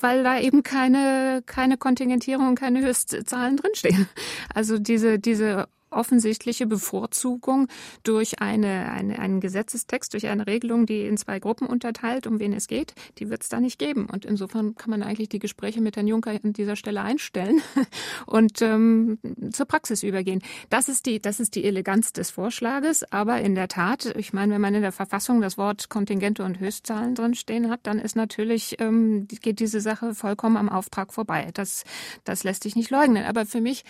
weil 0.00 0.22
da 0.22 0.38
eben 0.38 0.62
keine, 0.62 1.42
keine 1.46 1.76
Kontingentierung, 1.76 2.54
keine 2.54 2.80
Höchstzahlen 2.80 3.56
drinstehen. 3.56 4.08
Also 4.52 4.78
diese, 4.78 5.18
diese 5.18 5.68
offensichtliche 5.90 6.66
Bevorzugung 6.66 7.68
durch 8.02 8.40
eine, 8.40 8.90
eine, 8.90 9.18
einen 9.18 9.40
Gesetzestext, 9.40 10.12
durch 10.12 10.26
eine 10.26 10.46
Regelung, 10.46 10.86
die 10.86 11.06
in 11.06 11.16
zwei 11.16 11.38
Gruppen 11.38 11.66
unterteilt, 11.66 12.26
um 12.26 12.40
wen 12.40 12.52
es 12.52 12.66
geht, 12.66 12.94
die 13.18 13.30
wird 13.30 13.42
es 13.42 13.48
da 13.48 13.60
nicht 13.60 13.78
geben. 13.78 14.06
Und 14.06 14.24
insofern 14.24 14.74
kann 14.74 14.90
man 14.90 15.02
eigentlich 15.02 15.28
die 15.28 15.38
Gespräche 15.38 15.80
mit 15.80 15.96
Herrn 15.96 16.06
Juncker 16.06 16.38
an 16.42 16.52
dieser 16.52 16.76
Stelle 16.76 17.02
einstellen 17.02 17.60
und 18.26 18.60
ähm, 18.62 19.18
zur 19.52 19.66
Praxis 19.66 20.02
übergehen. 20.02 20.42
Das 20.70 20.88
ist 20.88 21.06
die, 21.06 21.20
das 21.20 21.40
ist 21.40 21.54
die 21.54 21.64
Eleganz 21.64 22.12
des 22.12 22.30
Vorschlages. 22.30 23.10
Aber 23.12 23.40
in 23.40 23.54
der 23.54 23.68
Tat, 23.68 24.14
ich 24.16 24.32
meine, 24.32 24.54
wenn 24.54 24.60
man 24.60 24.74
in 24.74 24.82
der 24.82 24.92
Verfassung 24.92 25.40
das 25.40 25.58
Wort 25.58 25.88
Kontingente 25.88 26.44
und 26.44 26.60
Höchstzahlen 26.60 27.14
drinstehen 27.14 27.70
hat, 27.70 27.80
dann 27.84 27.98
ist 27.98 28.16
natürlich, 28.16 28.76
ähm, 28.80 29.26
geht 29.28 29.60
diese 29.60 29.80
Sache 29.80 30.14
vollkommen 30.14 30.56
am 30.56 30.68
Auftrag 30.68 31.12
vorbei. 31.12 31.50
Das, 31.54 31.84
das 32.24 32.44
lässt 32.44 32.62
sich 32.62 32.76
nicht 32.76 32.90
leugnen. 32.90 33.24
Aber 33.24 33.46
für 33.46 33.60
mich 33.60 33.84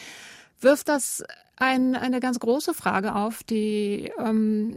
wirft 0.61 0.89
das 0.89 1.23
ein, 1.61 1.95
eine 1.95 2.21
ganz 2.21 2.39
große 2.39 2.75
Frage 2.75 3.15
auf, 3.15 3.43
die 3.43 4.11
ähm, 4.19 4.75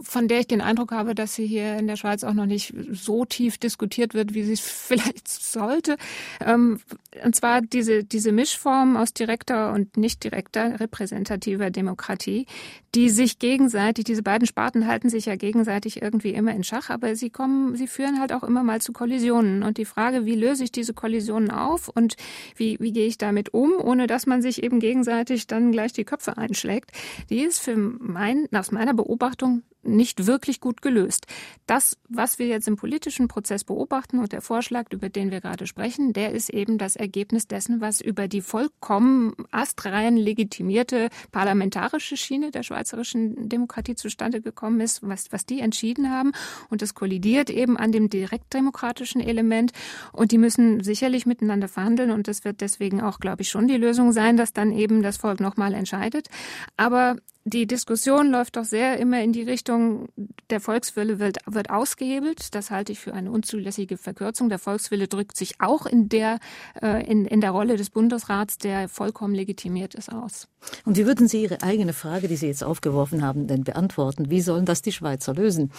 von 0.00 0.28
der 0.28 0.40
ich 0.40 0.46
den 0.46 0.60
Eindruck 0.60 0.92
habe, 0.92 1.14
dass 1.14 1.34
sie 1.34 1.46
hier 1.46 1.76
in 1.76 1.86
der 1.86 1.96
Schweiz 1.96 2.24
auch 2.24 2.34
noch 2.34 2.46
nicht 2.46 2.72
so 2.92 3.24
tief 3.24 3.58
diskutiert 3.58 4.14
wird, 4.14 4.34
wie 4.34 4.44
sie 4.44 4.56
vielleicht 4.62 5.28
sollte. 5.28 5.96
Ähm, 6.40 6.80
und 7.24 7.34
zwar 7.34 7.60
diese 7.60 8.04
diese 8.04 8.32
Mischform 8.32 8.96
aus 8.96 9.12
direkter 9.12 9.72
und 9.72 9.96
nicht 9.96 10.24
direkter 10.24 10.80
repräsentativer 10.80 11.70
Demokratie, 11.70 12.46
die 12.94 13.10
sich 13.10 13.40
gegenseitig, 13.40 14.04
diese 14.04 14.22
beiden 14.22 14.46
Sparten 14.46 14.86
halten 14.86 15.08
sich 15.08 15.26
ja 15.26 15.34
gegenseitig 15.34 16.00
irgendwie 16.00 16.30
immer 16.30 16.54
in 16.54 16.62
Schach, 16.62 16.90
aber 16.90 17.16
sie 17.16 17.30
kommen, 17.30 17.74
sie 17.74 17.88
führen 17.88 18.20
halt 18.20 18.32
auch 18.32 18.44
immer 18.44 18.62
mal 18.62 18.80
zu 18.80 18.92
Kollisionen. 18.92 19.64
Und 19.64 19.78
die 19.78 19.84
Frage, 19.84 20.26
wie 20.26 20.36
löse 20.36 20.62
ich 20.62 20.70
diese 20.70 20.94
Kollisionen 20.94 21.50
auf 21.50 21.88
und 21.88 22.16
wie 22.56 22.78
wie 22.80 22.92
gehe 22.92 23.06
ich 23.06 23.18
damit 23.18 23.52
um, 23.52 23.72
ohne 23.80 24.06
dass 24.06 24.26
man 24.26 24.42
sich 24.42 24.62
eben 24.62 24.78
gegenseitig 24.78 25.46
dann 25.46 25.72
gleich 25.72 25.92
die 25.92 26.03
die 26.04 26.10
Köpfe 26.10 26.36
einschlägt, 26.36 26.92
die 27.30 27.40
ist 27.40 27.60
für 27.60 27.76
mein, 27.76 28.46
nach 28.50 28.70
meiner 28.70 28.94
Beobachtung 28.94 29.62
nicht 29.86 30.26
wirklich 30.26 30.60
gut 30.60 30.82
gelöst. 30.82 31.26
Das, 31.66 31.96
was 32.08 32.38
wir 32.38 32.46
jetzt 32.46 32.68
im 32.68 32.76
politischen 32.76 33.28
Prozess 33.28 33.64
beobachten 33.64 34.18
und 34.18 34.32
der 34.32 34.40
Vorschlag, 34.40 34.86
über 34.90 35.08
den 35.08 35.30
wir 35.30 35.40
gerade 35.40 35.66
sprechen, 35.66 36.12
der 36.12 36.32
ist 36.32 36.50
eben 36.50 36.78
das 36.78 36.96
Ergebnis 36.96 37.46
dessen, 37.46 37.80
was 37.80 38.00
über 38.00 38.28
die 38.28 38.40
vollkommen 38.40 39.34
astrein 39.50 40.16
legitimierte 40.16 41.08
parlamentarische 41.32 42.16
Schiene 42.16 42.50
der 42.50 42.62
schweizerischen 42.62 43.48
Demokratie 43.48 43.94
zustande 43.94 44.40
gekommen 44.40 44.80
ist, 44.80 45.06
was, 45.06 45.32
was 45.32 45.46
die 45.46 45.60
entschieden 45.60 46.10
haben. 46.10 46.32
Und 46.70 46.82
das 46.82 46.94
kollidiert 46.94 47.50
eben 47.50 47.76
an 47.76 47.92
dem 47.92 48.08
direktdemokratischen 48.10 49.20
Element. 49.20 49.72
Und 50.12 50.32
die 50.32 50.38
müssen 50.38 50.82
sicherlich 50.82 51.26
miteinander 51.26 51.68
verhandeln. 51.68 52.10
Und 52.10 52.28
das 52.28 52.44
wird 52.44 52.60
deswegen 52.60 53.00
auch, 53.00 53.18
glaube 53.18 53.42
ich, 53.42 53.50
schon 53.50 53.68
die 53.68 53.76
Lösung 53.76 54.12
sein, 54.12 54.36
dass 54.36 54.52
dann 54.52 54.72
eben 54.72 55.02
das 55.02 55.16
Volk 55.16 55.40
nochmal 55.40 55.74
entscheidet. 55.74 56.28
Aber 56.76 57.16
die 57.44 57.66
Diskussion 57.66 58.30
läuft 58.30 58.56
doch 58.56 58.64
sehr 58.64 58.98
immer 58.98 59.22
in 59.22 59.32
die 59.32 59.42
Richtung, 59.42 60.08
der 60.48 60.60
Volkswille 60.60 61.18
wird, 61.18 61.38
wird 61.46 61.68
ausgehebelt. 61.68 62.54
Das 62.54 62.70
halte 62.70 62.92
ich 62.92 63.00
für 63.00 63.12
eine 63.12 63.30
unzulässige 63.30 63.98
Verkürzung. 63.98 64.48
Der 64.48 64.58
Volkswille 64.58 65.08
drückt 65.08 65.36
sich 65.36 65.60
auch 65.60 65.84
in 65.84 66.08
der, 66.08 66.38
äh, 66.80 67.06
in, 67.06 67.26
in 67.26 67.42
der 67.42 67.50
Rolle 67.50 67.76
des 67.76 67.90
Bundesrats, 67.90 68.56
der 68.56 68.88
vollkommen 68.88 69.34
legitimiert 69.34 69.94
ist, 69.94 70.10
aus. 70.10 70.48
Und 70.86 70.96
wie 70.96 71.04
würden 71.04 71.28
Sie 71.28 71.42
Ihre 71.42 71.62
eigene 71.62 71.92
Frage, 71.92 72.28
die 72.28 72.36
Sie 72.36 72.46
jetzt 72.46 72.64
aufgeworfen 72.64 73.22
haben, 73.22 73.46
denn 73.46 73.62
beantworten? 73.62 74.30
Wie 74.30 74.40
sollen 74.40 74.64
das 74.64 74.80
die 74.80 74.92
Schweizer 74.92 75.34
lösen? 75.34 75.70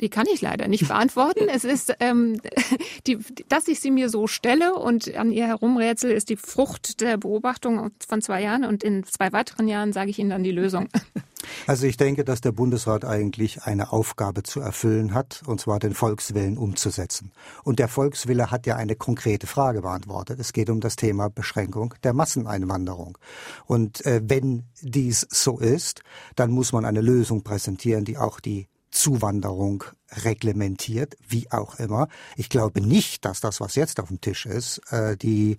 Die 0.00 0.08
kann 0.08 0.26
ich 0.32 0.40
leider 0.40 0.68
nicht 0.68 0.86
beantworten. 0.88 1.48
es 1.48 1.64
ist, 1.64 1.94
ähm, 2.00 2.40
die, 3.06 3.18
dass 3.48 3.68
ich 3.68 3.80
sie 3.80 3.90
mir 3.90 4.08
so 4.08 4.26
stelle 4.26 4.74
und 4.74 5.14
an 5.14 5.32
ihr 5.32 5.46
herumrätsel, 5.46 6.10
ist 6.10 6.28
die 6.28 6.36
Frucht 6.36 7.00
der 7.00 7.16
Beobachtung 7.16 7.90
von 8.06 8.22
zwei 8.22 8.42
Jahren 8.42 8.64
und 8.64 8.84
in 8.84 9.04
zwei 9.04 9.32
weiteren 9.32 9.68
Jahren 9.68 9.92
sage 9.92 10.10
ich 10.10 10.18
Ihnen 10.18 10.30
dann 10.30 10.44
die 10.44 10.52
Lösung. 10.52 10.88
Also 11.66 11.86
ich 11.86 11.96
denke, 11.96 12.24
dass 12.24 12.40
der 12.40 12.52
Bundesrat 12.52 13.04
eigentlich 13.04 13.62
eine 13.62 13.92
Aufgabe 13.92 14.42
zu 14.42 14.60
erfüllen 14.60 15.14
hat, 15.14 15.42
und 15.46 15.60
zwar 15.60 15.78
den 15.78 15.94
Volkswillen 15.94 16.58
umzusetzen. 16.58 17.32
Und 17.62 17.78
der 17.78 17.88
Volkswille 17.88 18.50
hat 18.50 18.66
ja 18.66 18.76
eine 18.76 18.96
konkrete 18.96 19.46
Frage 19.46 19.82
beantwortet. 19.82 20.40
Es 20.40 20.52
geht 20.52 20.70
um 20.70 20.80
das 20.80 20.96
Thema 20.96 21.28
Beschränkung 21.30 21.94
der 22.02 22.12
Masseneinwanderung. 22.12 23.18
Und 23.66 24.04
äh, 24.04 24.20
wenn 24.24 24.64
dies 24.82 25.26
so 25.30 25.58
ist, 25.58 26.02
dann 26.36 26.50
muss 26.50 26.72
man 26.72 26.84
eine 26.84 27.00
Lösung 27.00 27.42
präsentieren, 27.42 28.04
die 28.04 28.18
auch 28.18 28.40
die 28.40 28.68
Zuwanderung 28.90 29.84
reglementiert, 30.10 31.16
wie 31.28 31.50
auch 31.50 31.78
immer. 31.78 32.08
Ich 32.36 32.48
glaube 32.48 32.80
nicht, 32.80 33.24
dass 33.24 33.40
das, 33.40 33.60
was 33.60 33.74
jetzt 33.74 34.00
auf 34.00 34.08
dem 34.08 34.20
Tisch 34.20 34.46
ist, 34.46 34.78
äh, 34.90 35.16
die 35.16 35.58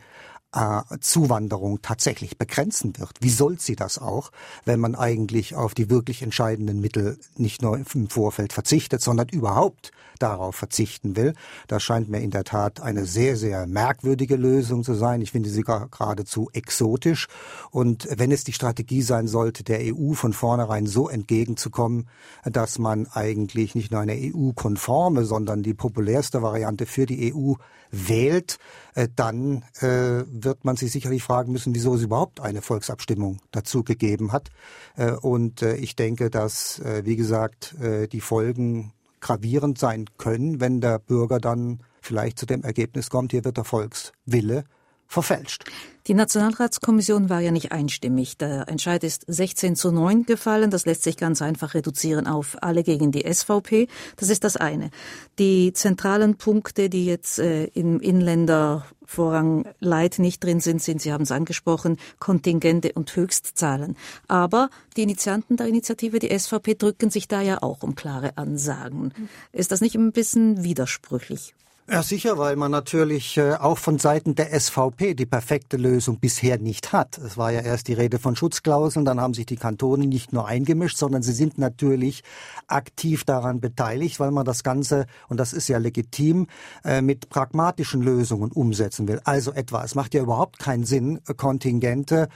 Zuwanderung 0.51 1.83
tatsächlich 1.83 2.39
begrenzen 2.39 2.97
wird. 2.97 3.12
Wie 3.19 3.29
soll 3.29 3.59
sie 3.59 3.75
das 3.75 3.99
auch, 3.99 4.31
wenn 4.65 4.79
man 4.79 4.95
eigentlich 4.95 5.53
auf 5.53 5.75
die 5.75 5.91
wirklich 5.91 6.23
entscheidenden 6.23 6.81
Mittel 6.81 7.19
nicht 7.35 7.62
nur 7.62 7.77
im 7.77 8.09
Vorfeld 8.09 8.51
verzichtet, 8.51 9.01
sondern 9.01 9.29
überhaupt 9.29 9.91
darauf 10.17 10.55
verzichten 10.55 11.15
will? 11.15 11.35
Das 11.67 11.83
scheint 11.83 12.09
mir 12.09 12.21
in 12.21 12.31
der 12.31 12.45
Tat 12.45 12.81
eine 12.81 13.05
sehr, 13.05 13.38
sehr 13.38 13.67
merkwürdige 13.67 14.38
Lösung 14.38 14.83
zu 14.83 14.95
sein. 14.95 15.21
Ich 15.21 15.31
finde 15.31 15.49
sie 15.49 15.62
geradezu 15.62 16.49
exotisch. 16.51 17.27
Und 17.69 18.07
wenn 18.09 18.31
es 18.31 18.43
die 18.43 18.53
Strategie 18.53 19.03
sein 19.03 19.27
sollte, 19.27 19.63
der 19.63 19.81
EU 19.95 20.13
von 20.13 20.33
vornherein 20.33 20.88
so 20.88 21.09
entgegenzukommen, 21.09 22.07
dass 22.43 22.79
man 22.79 23.05
eigentlich 23.05 23.75
nicht 23.75 23.91
nur 23.91 24.01
eine 24.01 24.17
EU-konforme, 24.17 25.25
sondern 25.25 25.62
die 25.62 25.75
populärste 25.75 26.41
Variante 26.41 26.88
für 26.88 27.05
die 27.05 27.35
EU 27.35 27.53
wählt, 27.91 28.57
äh, 28.88 28.88
dann 29.15 29.63
äh, 29.80 30.23
wird 30.28 30.65
man 30.65 30.75
sich 30.75 30.91
sicherlich 30.91 31.23
fragen 31.23 31.52
müssen, 31.52 31.75
wieso 31.75 31.95
es 31.95 32.02
überhaupt 32.02 32.39
eine 32.39 32.62
Volksabstimmung 32.62 33.39
dazu 33.52 33.84
gegeben 33.84 34.32
hat. 34.32 34.49
Äh, 34.95 35.12
und 35.12 35.62
äh, 35.62 35.75
ich 35.75 35.95
denke, 35.95 36.30
dass, 36.30 36.80
äh, 36.80 37.04
wie 37.06 37.15
gesagt, 37.15 37.75
äh, 37.80 38.08
die 38.08 38.21
Folgen 38.21 38.93
gravierend 39.19 39.78
sein 39.78 40.06
können, 40.17 40.60
wenn 40.60 40.82
der 40.82 40.99
Bürger 40.99 41.39
dann 41.39 41.80
vielleicht 42.02 42.39
zu 42.39 42.45
dem 42.45 42.63
Ergebnis 42.63 43.10
kommt, 43.10 43.32
hier 43.32 43.43
wird 43.43 43.58
der 43.58 43.65
Volkswille 43.65 44.63
verfälscht. 45.10 45.65
Die 46.08 46.13
Nationalratskommission 46.13 47.30
war 47.30 47.39
ja 47.39 47.52
nicht 47.52 47.72
einstimmig. 47.72 48.38
Der 48.38 48.67
Entscheid 48.67 49.04
ist 49.04 49.26
16 49.28 49.76
zu 49.76 49.91
9 49.91 50.24
gefallen. 50.24 50.72
Das 50.72 50.86
lässt 50.86 51.04
sich 51.04 51.17
ganz 51.17 51.41
einfach 51.41 51.74
reduzieren 51.74 52.26
auf 52.26 52.58
alle 52.62 52.84
gegen 52.84 53.12
die 53.12 53.32
SVP. 53.32 53.88
Das 54.15 54.30
ist 54.30 54.43
das 54.43 54.56
eine. 54.56 54.91
Die 55.39 55.74
zentralen 55.74 56.38
Punkte, 56.38 56.89
die 56.89 57.06
jetzt 57.06 57.39
äh, 57.39 57.65
im 57.65 58.00
Inländervorrang 58.00 59.67
Leid 59.80 60.19
nicht 60.19 60.43
drin 60.43 60.62
sind, 60.62 60.82
sind, 60.82 61.02
Sie 61.02 61.12
haben 61.12 61.24
es 61.24 61.32
angesprochen, 61.32 61.98
Kontingente 62.19 62.93
und 62.93 63.15
Höchstzahlen. 63.15 63.98
Aber 64.28 64.69
die 64.95 65.04
Initianten 65.04 65.58
der 65.58 65.67
Initiative, 65.67 66.19
die 66.19 66.38
SVP, 66.38 66.76
drücken 66.76 67.10
sich 67.10 67.28
da 67.28 67.41
ja 67.41 67.62
auch 67.62 67.84
um 67.84 67.95
klare 67.95 68.38
Ansagen. 68.38 69.13
Ist 69.52 69.72
das 69.72 69.82
nicht 69.82 69.95
ein 69.95 70.12
bisschen 70.12 70.63
widersprüchlich? 70.63 71.54
Ja, 71.91 72.04
sicher, 72.04 72.38
weil 72.38 72.56
man 72.56 72.69
natürlich 72.69 73.36
äh, 73.38 73.56
auch 73.56 73.80
von 73.80 73.97
Seiten 73.97 74.36
der 74.36 74.54
SVP 74.60 75.15
die 75.15 75.25
perfekte 75.25 75.75
Lösung 75.75 76.19
bisher 76.19 76.60
nicht 76.60 76.93
hat. 76.93 77.17
Es 77.17 77.36
war 77.36 77.52
ja 77.52 77.62
erst 77.62 77.88
die 77.88 77.93
Rede 77.93 78.19
von 78.19 78.36
Schutzklauseln, 78.36 79.06
dann 79.06 79.19
haben 79.19 79.34
sich 79.34 79.47
die 79.47 79.56
Kantone 79.56 80.06
nicht 80.06 80.32
nur 80.32 80.47
eingemischt, 80.47 80.97
sondern 80.97 81.23
sie 81.23 81.32
sind 81.32 81.58
natürlich 81.58 82.21
aktiv 82.67 83.23
daran 83.23 83.60
beteiligt, 83.60 84.19
weil 84.19 84.30
man 84.30 84.45
das 84.45 84.62
Ganze, 84.62 85.08
und 85.30 85.39
das 85.39 85.52
ist 85.52 85.67
ja 85.67 85.80
legitim, 85.80 86.45
äh, 86.86 87.02
mit 87.02 87.30
pragmatischen 87.30 88.04
Lösungen 88.04 88.52
umsetzen 88.52 89.08
will. 89.08 89.19
Also 89.23 89.52
etwa, 89.52 89.84
es 89.84 89.95
macht 89.95 90.13
ja 90.13 90.21
überhaupt 90.21 90.60
keinen 90.60 90.84
Sinn, 90.84 91.21
Kontingente 91.38 92.30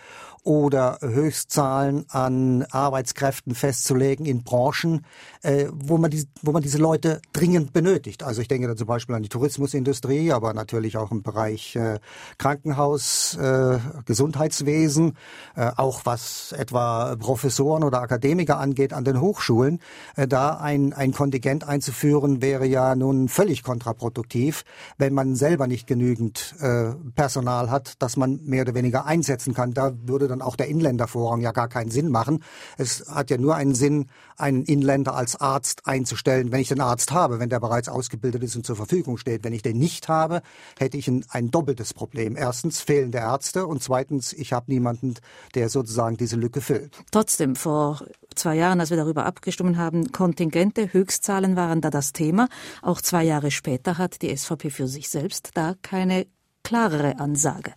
oder 0.43 0.97
Höchstzahlen 1.01 2.05
an 2.09 2.63
Arbeitskräften 2.69 3.55
festzulegen 3.55 4.25
in 4.25 4.43
Branchen, 4.43 5.05
äh, 5.41 5.67
wo, 5.71 5.97
man 5.97 6.11
die, 6.11 6.25
wo 6.41 6.51
man 6.51 6.61
diese 6.61 6.77
Leute 6.79 7.21
dringend 7.31 7.71
benötigt. 7.71 8.23
Also 8.23 8.41
ich 8.41 8.49
denke 8.49 8.67
da 8.67 8.75
zum 8.75 8.87
Beispiel 8.87 9.15
an 9.15 9.23
die 9.23 9.29
Tourismusindustrie, 9.43 10.31
aber 10.31 10.53
natürlich 10.53 10.95
auch 10.95 11.11
im 11.11 11.21
Bereich 11.21 11.75
äh, 11.75 11.99
Krankenhaus, 12.37 13.35
äh, 13.35 13.77
Gesundheitswesen, 14.05 15.17
äh, 15.57 15.69
auch 15.75 16.05
was 16.05 16.53
etwa 16.53 17.17
Professoren 17.17 17.83
oder 17.83 18.01
Akademiker 18.01 18.57
angeht 18.57 18.93
an 18.93 19.03
den 19.03 19.19
Hochschulen. 19.19 19.79
Äh, 20.15 20.29
da 20.29 20.55
ein, 20.55 20.93
ein 20.93 21.11
Kontingent 21.11 21.67
einzuführen, 21.67 22.41
wäre 22.41 22.65
ja 22.65 22.95
nun 22.95 23.27
völlig 23.27 23.63
kontraproduktiv, 23.63 24.63
wenn 24.97 25.13
man 25.13 25.35
selber 25.35 25.67
nicht 25.67 25.87
genügend 25.87 26.55
äh, 26.61 26.91
Personal 27.15 27.69
hat, 27.69 28.01
das 28.01 28.15
man 28.15 28.39
mehr 28.45 28.61
oder 28.61 28.75
weniger 28.75 29.05
einsetzen 29.05 29.53
kann. 29.53 29.73
Da 29.73 29.91
würde 30.05 30.29
dann 30.29 30.41
auch 30.41 30.55
der 30.55 30.69
Inländervorrang 30.69 31.41
ja 31.41 31.51
gar 31.51 31.67
keinen 31.67 31.91
Sinn 31.91 32.07
machen. 32.07 32.41
Es 32.77 33.09
hat 33.09 33.29
ja 33.29 33.37
nur 33.37 33.55
einen 33.55 33.75
Sinn, 33.75 34.07
einen 34.37 34.63
Inländer 34.63 35.15
als 35.15 35.35
Arzt 35.35 35.87
einzustellen, 35.87 36.51
wenn 36.51 36.61
ich 36.61 36.69
den 36.69 36.81
Arzt 36.81 37.11
habe, 37.11 37.39
wenn 37.39 37.49
der 37.49 37.59
bereits 37.59 37.89
ausgebildet 37.89 38.43
ist 38.43 38.55
und 38.55 38.65
zur 38.65 38.75
Verfügung 38.75 39.17
steht. 39.17 39.43
Wenn 39.43 39.53
ich 39.53 39.61
den 39.61 39.77
nicht 39.77 40.07
habe, 40.07 40.41
hätte 40.77 40.97
ich 40.97 41.07
ein, 41.07 41.25
ein 41.29 41.51
doppeltes 41.51 41.93
Problem. 41.93 42.35
Erstens 42.35 42.81
fehlende 42.81 43.19
Ärzte 43.19 43.67
und 43.67 43.81
zweitens, 43.81 44.33
ich 44.33 44.53
habe 44.53 44.71
niemanden, 44.71 45.15
der 45.55 45.69
sozusagen 45.69 46.17
diese 46.17 46.35
Lücke 46.35 46.61
füllt. 46.61 46.97
Trotzdem, 47.11 47.55
vor 47.55 48.01
zwei 48.35 48.55
Jahren, 48.55 48.79
als 48.79 48.89
wir 48.89 48.97
darüber 48.97 49.25
abgestimmt 49.25 49.77
haben, 49.77 50.11
Kontingente, 50.11 50.91
Höchstzahlen 50.91 51.55
waren 51.55 51.81
da 51.81 51.89
das 51.89 52.13
Thema. 52.13 52.49
Auch 52.81 53.01
zwei 53.01 53.23
Jahre 53.23 53.51
später 53.51 53.97
hat 53.97 54.21
die 54.21 54.35
SVP 54.35 54.69
für 54.69 54.87
sich 54.87 55.09
selbst 55.09 55.51
da 55.53 55.75
keine 55.81 56.27
klarere 56.63 57.19
Ansage. 57.19 57.73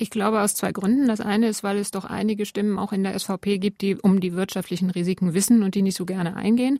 Ich 0.00 0.08
glaube 0.08 0.40
aus 0.40 0.54
zwei 0.54 0.72
Gründen. 0.72 1.08
Das 1.08 1.20
eine 1.20 1.48
ist, 1.48 1.62
weil 1.62 1.76
es 1.76 1.90
doch 1.90 2.06
einige 2.06 2.46
Stimmen 2.46 2.78
auch 2.78 2.92
in 2.94 3.02
der 3.02 3.18
SVP 3.18 3.58
gibt, 3.58 3.82
die 3.82 3.96
um 3.96 4.18
die 4.20 4.32
wirtschaftlichen 4.32 4.88
Risiken 4.88 5.34
wissen 5.34 5.62
und 5.62 5.74
die 5.74 5.82
nicht 5.82 5.96
so 5.96 6.06
gerne 6.06 6.36
eingehen. 6.36 6.78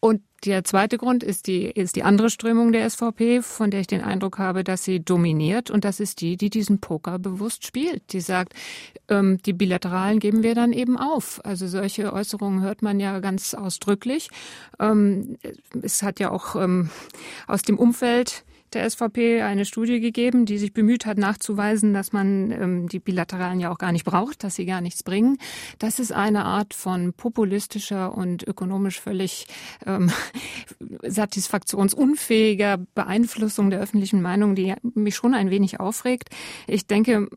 Und 0.00 0.22
der 0.44 0.64
zweite 0.64 0.98
Grund 0.98 1.22
ist 1.22 1.46
die, 1.46 1.66
ist 1.66 1.94
die 1.94 2.02
andere 2.02 2.28
Strömung 2.28 2.72
der 2.72 2.88
SVP, 2.90 3.42
von 3.42 3.70
der 3.70 3.80
ich 3.80 3.86
den 3.86 4.00
Eindruck 4.02 4.38
habe, 4.38 4.64
dass 4.64 4.82
sie 4.82 4.98
dominiert. 4.98 5.70
Und 5.70 5.84
das 5.84 6.00
ist 6.00 6.22
die, 6.22 6.36
die 6.36 6.50
diesen 6.50 6.80
Poker 6.80 7.20
bewusst 7.20 7.64
spielt. 7.64 8.12
Die 8.12 8.20
sagt, 8.20 8.54
ähm, 9.08 9.38
die 9.46 9.52
Bilateralen 9.52 10.18
geben 10.18 10.42
wir 10.42 10.56
dann 10.56 10.72
eben 10.72 10.98
auf. 10.98 11.40
Also 11.44 11.68
solche 11.68 12.12
Äußerungen 12.12 12.62
hört 12.62 12.82
man 12.82 12.98
ja 12.98 13.20
ganz 13.20 13.54
ausdrücklich. 13.54 14.28
Ähm, 14.80 15.36
es 15.82 16.02
hat 16.02 16.18
ja 16.18 16.32
auch 16.32 16.56
ähm, 16.56 16.90
aus 17.46 17.62
dem 17.62 17.78
Umfeld 17.78 18.42
der 18.74 18.88
SVP 18.88 19.42
eine 19.42 19.64
Studie 19.64 20.00
gegeben, 20.00 20.46
die 20.46 20.58
sich 20.58 20.72
bemüht 20.72 21.06
hat, 21.06 21.18
nachzuweisen, 21.18 21.92
dass 21.92 22.12
man 22.12 22.50
ähm, 22.52 22.88
die 22.88 23.00
Bilateralen 23.00 23.60
ja 23.60 23.70
auch 23.70 23.78
gar 23.78 23.92
nicht 23.92 24.04
braucht, 24.04 24.44
dass 24.44 24.54
sie 24.54 24.66
gar 24.66 24.80
nichts 24.80 25.02
bringen. 25.02 25.38
Das 25.78 25.98
ist 25.98 26.12
eine 26.12 26.44
Art 26.44 26.74
von 26.74 27.12
populistischer 27.12 28.14
und 28.14 28.46
ökonomisch 28.46 29.00
völlig 29.00 29.46
ähm, 29.86 30.10
satisfaktionsunfähiger 31.02 32.78
Beeinflussung 32.94 33.70
der 33.70 33.80
öffentlichen 33.80 34.22
Meinung, 34.22 34.54
die 34.54 34.74
mich 34.94 35.16
schon 35.16 35.34
ein 35.34 35.50
wenig 35.50 35.80
aufregt. 35.80 36.30
Ich 36.66 36.86
denke 36.86 37.28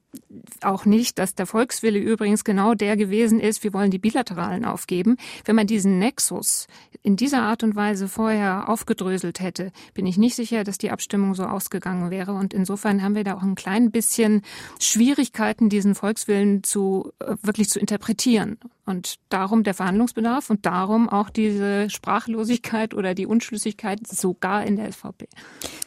auch 0.62 0.86
nicht, 0.86 1.20
dass 1.20 1.36
der 1.36 1.46
Volkswille 1.46 2.00
übrigens 2.00 2.44
genau 2.44 2.74
der 2.74 2.98
gewesen 2.98 3.40
ist, 3.40 3.64
wir 3.64 3.74
wollen 3.74 3.92
die 3.92 4.00
Bilateralen 4.00 4.66
aufgeben. 4.66 5.18
Wenn 5.46 5.56
man 5.56 5.68
diesen 5.68 6.00
Nexus 6.00 6.68
in 7.02 7.16
dieser 7.16 7.42
Art 7.44 7.64
und 7.64 7.76
Weise 7.76 8.08
vorher 8.08 8.70
aufgedröselt 8.70 9.40
hätte, 9.40 9.72
bin 9.94 10.06
ich 10.06 10.18
nicht 10.18 10.36
sicher, 10.36 10.64
dass 10.64 10.78
die 10.78 10.92
Abstimmung 10.92 11.23
Abstimmung 11.24 11.36
so 11.36 11.44
ausgegangen 11.44 12.12
wäre. 12.12 12.34
Und 12.34 12.54
insofern 12.54 13.02
haben 13.02 13.16
wir 13.16 13.24
da 13.24 13.36
auch 13.36 13.44
ein 13.44 13.56
klein 13.56 13.92
bisschen 13.92 14.42
Schwierigkeiten, 14.80 15.70
diesen 15.70 15.96
Volkswillen 15.96 16.64
zu 16.64 17.12
äh, 17.20 17.36
wirklich 17.42 17.70
zu 17.70 17.80
interpretieren. 17.80 18.58
Und 18.86 19.16
darum 19.30 19.64
der 19.64 19.74
Verhandlungsbedarf 19.74 20.50
und 20.50 20.66
darum 20.66 21.08
auch 21.08 21.30
diese 21.30 21.90
Sprachlosigkeit 21.90 22.94
oder 22.94 23.14
die 23.16 23.26
Unschlüssigkeit 23.26 24.06
sogar 24.06 24.66
in 24.66 24.76
der 24.76 24.92
SVP. 24.92 25.28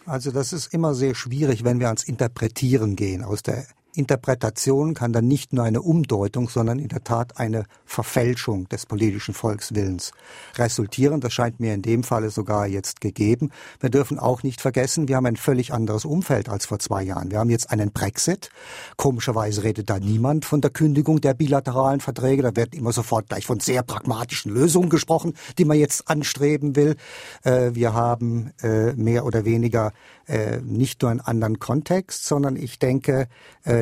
Also 0.06 0.30
das 0.30 0.52
ist 0.52 0.72
immer 0.72 0.94
sehr 0.94 1.14
schwierig, 1.14 1.64
wenn 1.64 1.78
wir 1.78 1.88
ans 1.88 2.04
Interpretieren 2.04 2.96
gehen 2.96 3.22
aus 3.22 3.42
der 3.42 3.66
Interpretation 3.96 4.94
kann 4.94 5.12
dann 5.12 5.26
nicht 5.26 5.52
nur 5.52 5.64
eine 5.64 5.80
Umdeutung, 5.82 6.48
sondern 6.48 6.78
in 6.78 6.88
der 6.88 7.02
Tat 7.02 7.38
eine 7.38 7.64
Verfälschung 7.84 8.68
des 8.68 8.86
politischen 8.86 9.34
Volkswillens 9.34 10.12
resultieren. 10.56 11.20
Das 11.20 11.32
scheint 11.32 11.60
mir 11.60 11.72
in 11.72 11.82
dem 11.82 12.02
Falle 12.02 12.30
sogar 12.30 12.66
jetzt 12.66 13.00
gegeben. 13.00 13.50
Wir 13.80 13.90
dürfen 13.90 14.18
auch 14.18 14.42
nicht 14.42 14.60
vergessen, 14.60 15.08
wir 15.08 15.16
haben 15.16 15.26
ein 15.26 15.36
völlig 15.36 15.72
anderes 15.72 16.04
Umfeld 16.04 16.48
als 16.48 16.66
vor 16.66 16.78
zwei 16.78 17.02
Jahren. 17.02 17.30
Wir 17.30 17.38
haben 17.38 17.50
jetzt 17.50 17.70
einen 17.70 17.92
Brexit. 17.92 18.50
Komischerweise 18.96 19.62
redet 19.62 19.88
da 19.88 19.98
niemand 19.98 20.44
von 20.44 20.60
der 20.60 20.70
Kündigung 20.70 21.20
der 21.20 21.34
bilateralen 21.34 22.00
Verträge. 22.00 22.42
Da 22.42 22.54
wird 22.54 22.74
immer 22.74 22.92
sofort 22.92 23.28
gleich 23.28 23.46
von 23.46 23.60
sehr 23.60 23.82
pragmatischen 23.82 24.52
Lösungen 24.52 24.90
gesprochen, 24.90 25.34
die 25.58 25.64
man 25.64 25.78
jetzt 25.78 26.08
anstreben 26.08 26.76
will. 26.76 26.96
Äh, 27.44 27.70
wir 27.72 27.94
haben 27.94 28.52
äh, 28.62 28.92
mehr 28.92 29.24
oder 29.24 29.44
weniger 29.44 29.92
äh, 30.26 30.58
nicht 30.58 31.02
nur 31.02 31.10
einen 31.10 31.20
anderen 31.20 31.58
Kontext, 31.58 32.26
sondern 32.26 32.56
ich 32.56 32.78
denke, 32.78 33.28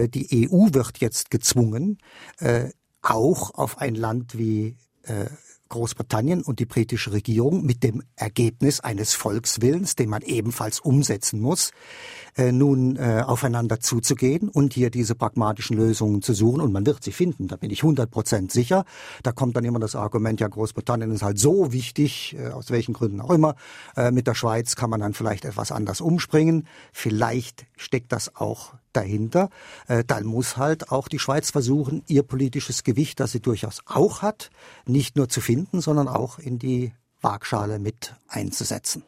die 0.09 0.49
EU 0.51 0.69
wird 0.73 0.99
jetzt 0.99 1.31
gezwungen, 1.31 1.99
äh, 2.39 2.71
auch 3.03 3.55
auf 3.55 3.79
ein 3.79 3.95
Land 3.95 4.39
wie 4.39 4.77
äh, 5.03 5.27
Großbritannien 5.69 6.43
und 6.43 6.61
die 6.61 6.67
britische 6.67 7.13
Regierung 7.13 7.65
mit 7.65 7.83
dem 7.83 8.03
Ergebnis 8.17 8.81
eines 8.81 9.15
Volkswillens, 9.15 9.97
den 9.97 10.09
man 10.09 10.23
ebenfalls 10.23 10.79
umsetzen 10.79 11.41
muss, 11.41 11.73
äh, 12.37 12.53
nun 12.53 12.97
äh, 12.97 13.25
aufeinander 13.27 13.81
zuzugehen 13.81 14.49
und 14.49 14.73
hier 14.73 14.91
diese 14.91 15.15
pragmatischen 15.15 15.77
Lösungen 15.77 16.23
zu 16.23 16.33
suchen. 16.33 16.61
Und 16.61 16.73
man 16.73 16.87
wird 16.87 17.03
sie 17.03 17.13
finden, 17.13 17.49
da 17.49 17.57
bin 17.57 17.71
ich 17.71 17.83
100 17.83 18.11
Prozent 18.11 18.53
sicher. 18.53 18.85
Da 19.23 19.33
kommt 19.33 19.57
dann 19.57 19.65
immer 19.65 19.81
das 19.81 19.97
Argument, 19.97 20.41
ja, 20.41 20.49
Großbritannien 20.49 21.11
ist 21.11 21.23
halt 21.23 21.39
so 21.39 21.73
wichtig, 21.73 22.37
äh, 22.39 22.51
aus 22.51 22.71
welchen 22.71 22.93
Gründen 22.93 23.21
auch 23.21 23.31
immer. 23.31 23.57
Äh, 23.97 24.11
mit 24.11 24.27
der 24.27 24.35
Schweiz 24.35 24.77
kann 24.77 24.91
man 24.91 25.01
dann 25.01 25.15
vielleicht 25.15 25.45
etwas 25.45 25.73
anders 25.73 26.01
umspringen. 26.01 26.69
Vielleicht 26.93 27.67
steckt 27.77 28.13
das 28.13 28.37
auch 28.37 28.75
dahinter. 28.97 29.51
Äh, 29.89 30.05
dann 30.05 30.25
muss 30.25 30.57
halt 30.57 30.91
auch 30.91 31.09
die 31.09 31.19
Schweiz 31.19 31.51
versuchen, 31.51 32.03
ihr 32.07 32.23
politisches 32.23 32.85
Gewicht, 32.85 33.21
das 33.21 33.33
sie 33.33 33.41
durchaus 33.41 33.81
auch 33.87 34.23
hat, 34.23 34.51
nicht 34.87 35.17
nur 35.17 35.29
zu 35.29 35.41
finden, 35.41 35.81
sondern 35.81 36.09
auch 36.09 36.39
in 36.39 36.59
die 36.59 36.93
Waagschale 37.21 37.79
mit 37.79 38.15
einzusetzen. 38.29 39.03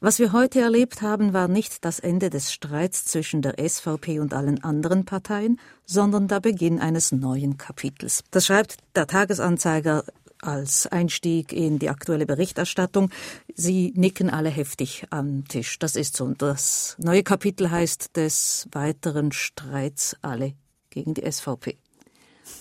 Was 0.00 0.20
wir 0.20 0.32
heute 0.32 0.60
erlebt 0.60 1.02
haben, 1.02 1.32
war 1.32 1.48
nicht 1.48 1.84
das 1.84 1.98
Ende 1.98 2.30
des 2.30 2.52
Streits 2.52 3.04
zwischen 3.04 3.42
der 3.42 3.56
SVP 3.58 4.20
und 4.20 4.32
allen 4.32 4.62
anderen 4.62 5.04
Parteien, 5.04 5.58
sondern 5.84 6.28
der 6.28 6.38
Beginn 6.38 6.78
eines 6.78 7.10
neuen 7.10 7.58
Kapitels. 7.58 8.22
Das 8.30 8.46
schreibt 8.46 8.76
der 8.94 9.08
Tagesanzeiger 9.08 10.04
als 10.40 10.86
Einstieg 10.86 11.52
in 11.52 11.78
die 11.78 11.90
aktuelle 11.90 12.26
Berichterstattung. 12.26 13.10
Sie 13.54 13.92
nicken 13.96 14.30
alle 14.30 14.50
heftig 14.50 15.06
am 15.10 15.46
Tisch. 15.48 15.78
Das 15.78 15.96
ist 15.96 16.16
so. 16.16 16.24
Und 16.24 16.42
das 16.42 16.96
neue 16.98 17.22
Kapitel 17.22 17.70
heißt 17.70 18.16
des 18.16 18.68
weiteren 18.72 19.32
Streits 19.32 20.16
alle 20.22 20.54
gegen 20.90 21.14
die 21.14 21.30
SVP. 21.30 21.76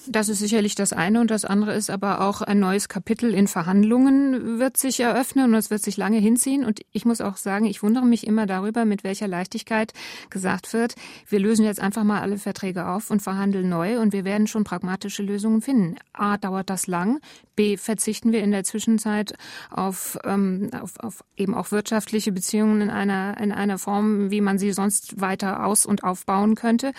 Das 0.09 0.29
ist 0.29 0.39
sicherlich 0.39 0.75
das 0.75 0.93
eine 0.93 1.19
und 1.19 1.31
das 1.31 1.43
andere 1.43 1.73
ist 1.73 1.89
aber 1.89 2.21
auch 2.21 2.41
ein 2.41 2.59
neues 2.59 2.87
Kapitel 2.87 3.33
in 3.33 3.47
Verhandlungen 3.47 4.57
wird 4.57 4.77
sich 4.77 5.01
eröffnen 5.01 5.45
und 5.45 5.55
es 5.55 5.69
wird 5.69 5.83
sich 5.83 5.97
lange 5.97 6.17
hinziehen 6.19 6.63
und 6.63 6.79
ich 6.93 7.03
muss 7.03 7.19
auch 7.19 7.35
sagen, 7.35 7.65
ich 7.65 7.83
wundere 7.83 8.05
mich 8.05 8.25
immer 8.25 8.45
darüber, 8.45 8.85
mit 8.85 9.03
welcher 9.03 9.27
Leichtigkeit 9.27 9.91
gesagt 10.29 10.71
wird, 10.71 10.95
wir 11.27 11.39
lösen 11.39 11.65
jetzt 11.65 11.81
einfach 11.81 12.05
mal 12.05 12.21
alle 12.21 12.37
Verträge 12.37 12.87
auf 12.87 13.11
und 13.11 13.21
verhandeln 13.21 13.67
neu 13.67 13.99
und 13.99 14.13
wir 14.13 14.23
werden 14.23 14.47
schon 14.47 14.63
pragmatische 14.63 15.23
Lösungen 15.23 15.61
finden. 15.61 15.97
A, 16.13 16.37
dauert 16.37 16.69
das 16.69 16.87
lang, 16.87 17.19
B, 17.57 17.75
verzichten 17.75 18.31
wir 18.31 18.41
in 18.41 18.51
der 18.51 18.63
Zwischenzeit 18.63 19.33
auf, 19.69 20.17
ähm, 20.23 20.69
auf, 20.79 20.97
auf 20.99 21.23
eben 21.35 21.53
auch 21.53 21.71
wirtschaftliche 21.71 22.31
Beziehungen 22.31 22.81
in 22.81 22.89
einer, 22.89 23.37
in 23.41 23.51
einer 23.51 23.77
Form, 23.77 24.31
wie 24.31 24.39
man 24.39 24.57
sie 24.57 24.71
sonst 24.71 25.19
weiter 25.19 25.65
aus- 25.65 25.85
und 25.85 26.05
aufbauen 26.05 26.55
könnte. 26.55 26.93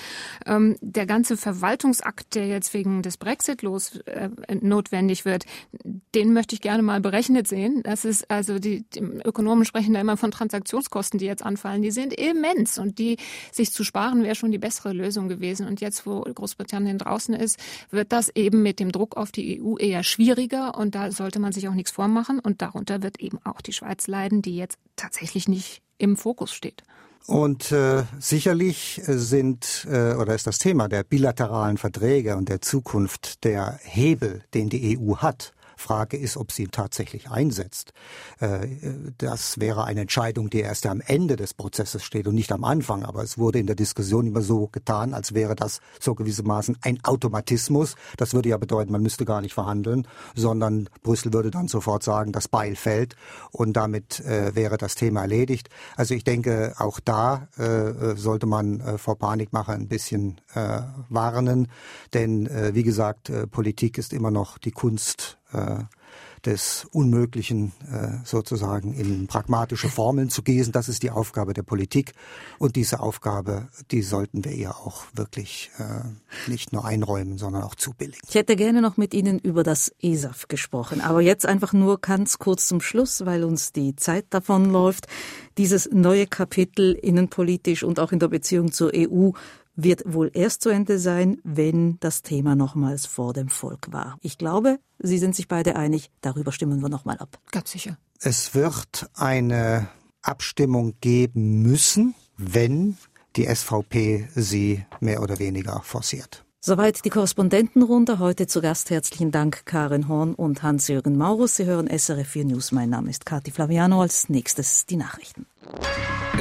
Ähm, 0.44 0.76
der 0.82 1.06
ganze 1.06 1.38
Verwaltungsakt, 1.38 2.34
der 2.34 2.48
jetzt 2.48 2.74
wegen 2.74 2.97
des 3.02 3.16
Brexit 3.16 3.62
los 3.62 3.96
äh, 4.06 4.30
notwendig 4.60 5.24
wird, 5.24 5.44
den 6.14 6.32
möchte 6.32 6.54
ich 6.54 6.60
gerne 6.60 6.82
mal 6.82 7.00
berechnet 7.00 7.46
sehen. 7.46 7.82
Das 7.82 8.04
ist 8.04 8.30
also 8.30 8.58
die, 8.58 8.84
die 8.94 9.00
Ökonomen 9.00 9.64
sprechen 9.64 9.94
da 9.94 10.00
immer 10.00 10.16
von 10.16 10.30
Transaktionskosten, 10.30 11.18
die 11.18 11.26
jetzt 11.26 11.44
anfallen. 11.44 11.82
Die 11.82 11.90
sind 11.90 12.12
immens 12.14 12.78
und 12.78 12.98
die 12.98 13.16
sich 13.52 13.72
zu 13.72 13.84
sparen 13.84 14.22
wäre 14.22 14.34
schon 14.34 14.52
die 14.52 14.58
bessere 14.58 14.92
Lösung 14.92 15.28
gewesen. 15.28 15.66
Und 15.66 15.80
jetzt, 15.80 16.06
wo 16.06 16.20
Großbritannien 16.20 16.98
draußen 16.98 17.34
ist, 17.34 17.58
wird 17.90 18.12
das 18.12 18.28
eben 18.34 18.62
mit 18.62 18.80
dem 18.80 18.92
Druck 18.92 19.16
auf 19.16 19.32
die 19.32 19.62
EU 19.62 19.76
eher 19.76 20.02
schwieriger 20.02 20.76
und 20.76 20.94
da 20.94 21.10
sollte 21.10 21.38
man 21.38 21.52
sich 21.52 21.68
auch 21.68 21.74
nichts 21.74 21.90
vormachen. 21.90 22.38
Und 22.38 22.62
darunter 22.62 23.02
wird 23.02 23.20
eben 23.20 23.38
auch 23.44 23.60
die 23.60 23.72
Schweiz 23.72 24.06
leiden, 24.06 24.42
die 24.42 24.56
jetzt 24.56 24.78
tatsächlich 24.96 25.48
nicht 25.48 25.82
im 25.98 26.16
Fokus 26.16 26.52
steht. 26.52 26.82
Und 27.28 27.72
äh, 27.72 28.04
sicherlich 28.18 29.02
sind 29.04 29.86
äh, 29.86 30.14
oder 30.14 30.34
ist 30.34 30.46
das 30.46 30.56
Thema 30.56 30.88
der 30.88 31.04
bilateralen 31.04 31.76
Verträge 31.76 32.38
und 32.38 32.48
der 32.48 32.62
Zukunft 32.62 33.44
der 33.44 33.78
Hebel, 33.82 34.44
den 34.54 34.70
die 34.70 34.98
EU 34.98 35.16
hat, 35.16 35.52
Frage 35.78 36.16
ist, 36.16 36.36
ob 36.36 36.52
sie 36.52 36.64
ihn 36.64 36.70
tatsächlich 36.70 37.30
einsetzt. 37.30 37.92
Äh, 38.40 38.68
das 39.18 39.58
wäre 39.60 39.84
eine 39.84 40.02
Entscheidung, 40.02 40.50
die 40.50 40.60
erst 40.60 40.86
am 40.86 41.00
Ende 41.00 41.36
des 41.36 41.54
Prozesses 41.54 42.04
steht 42.04 42.26
und 42.26 42.34
nicht 42.34 42.52
am 42.52 42.64
Anfang. 42.64 43.04
Aber 43.04 43.22
es 43.22 43.38
wurde 43.38 43.58
in 43.58 43.66
der 43.66 43.76
Diskussion 43.76 44.26
immer 44.26 44.42
so 44.42 44.68
getan, 44.68 45.14
als 45.14 45.34
wäre 45.34 45.54
das 45.54 45.80
so 46.00 46.14
gewissermaßen 46.14 46.76
ein 46.82 47.02
Automatismus. 47.04 47.94
Das 48.16 48.34
würde 48.34 48.50
ja 48.50 48.56
bedeuten, 48.56 48.92
man 48.92 49.02
müsste 49.02 49.24
gar 49.24 49.40
nicht 49.40 49.54
verhandeln, 49.54 50.06
sondern 50.34 50.88
Brüssel 51.02 51.32
würde 51.32 51.50
dann 51.50 51.68
sofort 51.68 52.02
sagen, 52.02 52.32
das 52.32 52.48
Beil 52.48 52.76
fällt 52.76 53.16
und 53.52 53.74
damit 53.74 54.20
äh, 54.20 54.54
wäre 54.54 54.76
das 54.76 54.94
Thema 54.94 55.22
erledigt. 55.22 55.68
Also 55.96 56.14
ich 56.14 56.24
denke, 56.24 56.74
auch 56.78 57.00
da 57.00 57.48
äh, 57.56 58.16
sollte 58.16 58.46
man 58.46 58.80
äh, 58.80 58.98
vor 58.98 59.18
Panikmache 59.18 59.72
ein 59.72 59.88
bisschen 59.88 60.40
warnen, 61.08 61.68
denn 62.14 62.48
wie 62.74 62.82
gesagt, 62.82 63.30
Politik 63.50 63.98
ist 63.98 64.12
immer 64.12 64.30
noch 64.30 64.58
die 64.58 64.70
Kunst 64.70 65.37
des 66.44 66.86
Unmöglichen 66.92 67.72
äh, 67.90 68.24
sozusagen 68.24 68.92
in 68.94 69.26
pragmatische 69.26 69.88
Formeln 69.88 70.30
zu 70.30 70.42
gießen. 70.42 70.72
Das 70.72 70.88
ist 70.88 71.02
die 71.02 71.10
Aufgabe 71.10 71.54
der 71.54 71.62
Politik. 71.62 72.12
Und 72.58 72.76
diese 72.76 73.00
Aufgabe, 73.00 73.68
die 73.90 74.02
sollten 74.02 74.44
wir 74.44 74.52
ihr 74.52 74.76
auch 74.76 75.04
wirklich 75.14 75.70
äh, 75.78 76.50
nicht 76.50 76.72
nur 76.72 76.84
einräumen, 76.84 77.38
sondern 77.38 77.62
auch 77.62 77.74
zubilligen. 77.74 78.20
Ich 78.28 78.34
hätte 78.34 78.56
gerne 78.56 78.82
noch 78.82 78.96
mit 78.96 79.14
Ihnen 79.14 79.38
über 79.38 79.62
das 79.62 79.92
ESAF 80.00 80.48
gesprochen, 80.48 81.00
aber 81.00 81.20
jetzt 81.20 81.46
einfach 81.46 81.72
nur 81.72 82.00
ganz 82.00 82.38
kurz 82.38 82.66
zum 82.66 82.80
Schluss, 82.80 83.26
weil 83.26 83.44
uns 83.44 83.72
die 83.72 83.96
Zeit 83.96 84.26
davonläuft. 84.30 85.06
Dieses 85.56 85.90
neue 85.92 86.26
Kapitel 86.26 86.92
innenpolitisch 86.92 87.82
und 87.82 87.98
auch 87.98 88.12
in 88.12 88.20
der 88.20 88.28
Beziehung 88.28 88.70
zur 88.70 88.92
EU 88.94 89.32
wird 89.78 90.02
wohl 90.12 90.30
erst 90.34 90.62
zu 90.62 90.68
Ende 90.68 90.98
sein, 90.98 91.38
wenn 91.44 91.98
das 92.00 92.22
Thema 92.22 92.56
nochmals 92.56 93.06
vor 93.06 93.32
dem 93.32 93.48
Volk 93.48 93.92
war. 93.92 94.18
Ich 94.20 94.36
glaube, 94.36 94.78
Sie 95.00 95.18
sind 95.18 95.36
sich 95.36 95.46
beide 95.46 95.76
einig, 95.76 96.10
darüber 96.20 96.50
stimmen 96.50 96.82
wir 96.82 96.88
nochmal 96.88 97.18
ab. 97.18 97.38
Ganz 97.52 97.70
sicher. 97.70 97.96
Es 98.20 98.54
wird 98.54 99.08
eine 99.14 99.88
Abstimmung 100.22 100.94
geben 101.00 101.62
müssen, 101.62 102.14
wenn 102.36 102.96
die 103.36 103.46
SVP 103.46 104.28
sie 104.34 104.84
mehr 104.98 105.22
oder 105.22 105.38
weniger 105.38 105.80
forciert. 105.84 106.44
Soweit 106.60 107.04
die 107.04 107.10
Korrespondentenrunde. 107.10 108.18
Heute 108.18 108.48
zu 108.48 108.60
Gast 108.60 108.90
herzlichen 108.90 109.30
Dank 109.30 109.64
Karin 109.64 110.08
Horn 110.08 110.34
und 110.34 110.64
Hans-Jürgen 110.64 111.16
Maurus. 111.16 111.54
Sie 111.54 111.66
hören 111.66 111.86
SRF 111.86 112.26
4 112.26 112.46
News. 112.46 112.72
Mein 112.72 112.90
Name 112.90 113.10
ist 113.10 113.24
Kathi 113.24 113.52
Flaviano. 113.52 114.02
Als 114.02 114.28
nächstes 114.28 114.84
die 114.84 114.96
Nachrichten. 114.96 115.46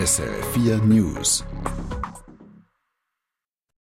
SRF 0.04 0.54
4 0.54 0.78
News. 0.80 1.45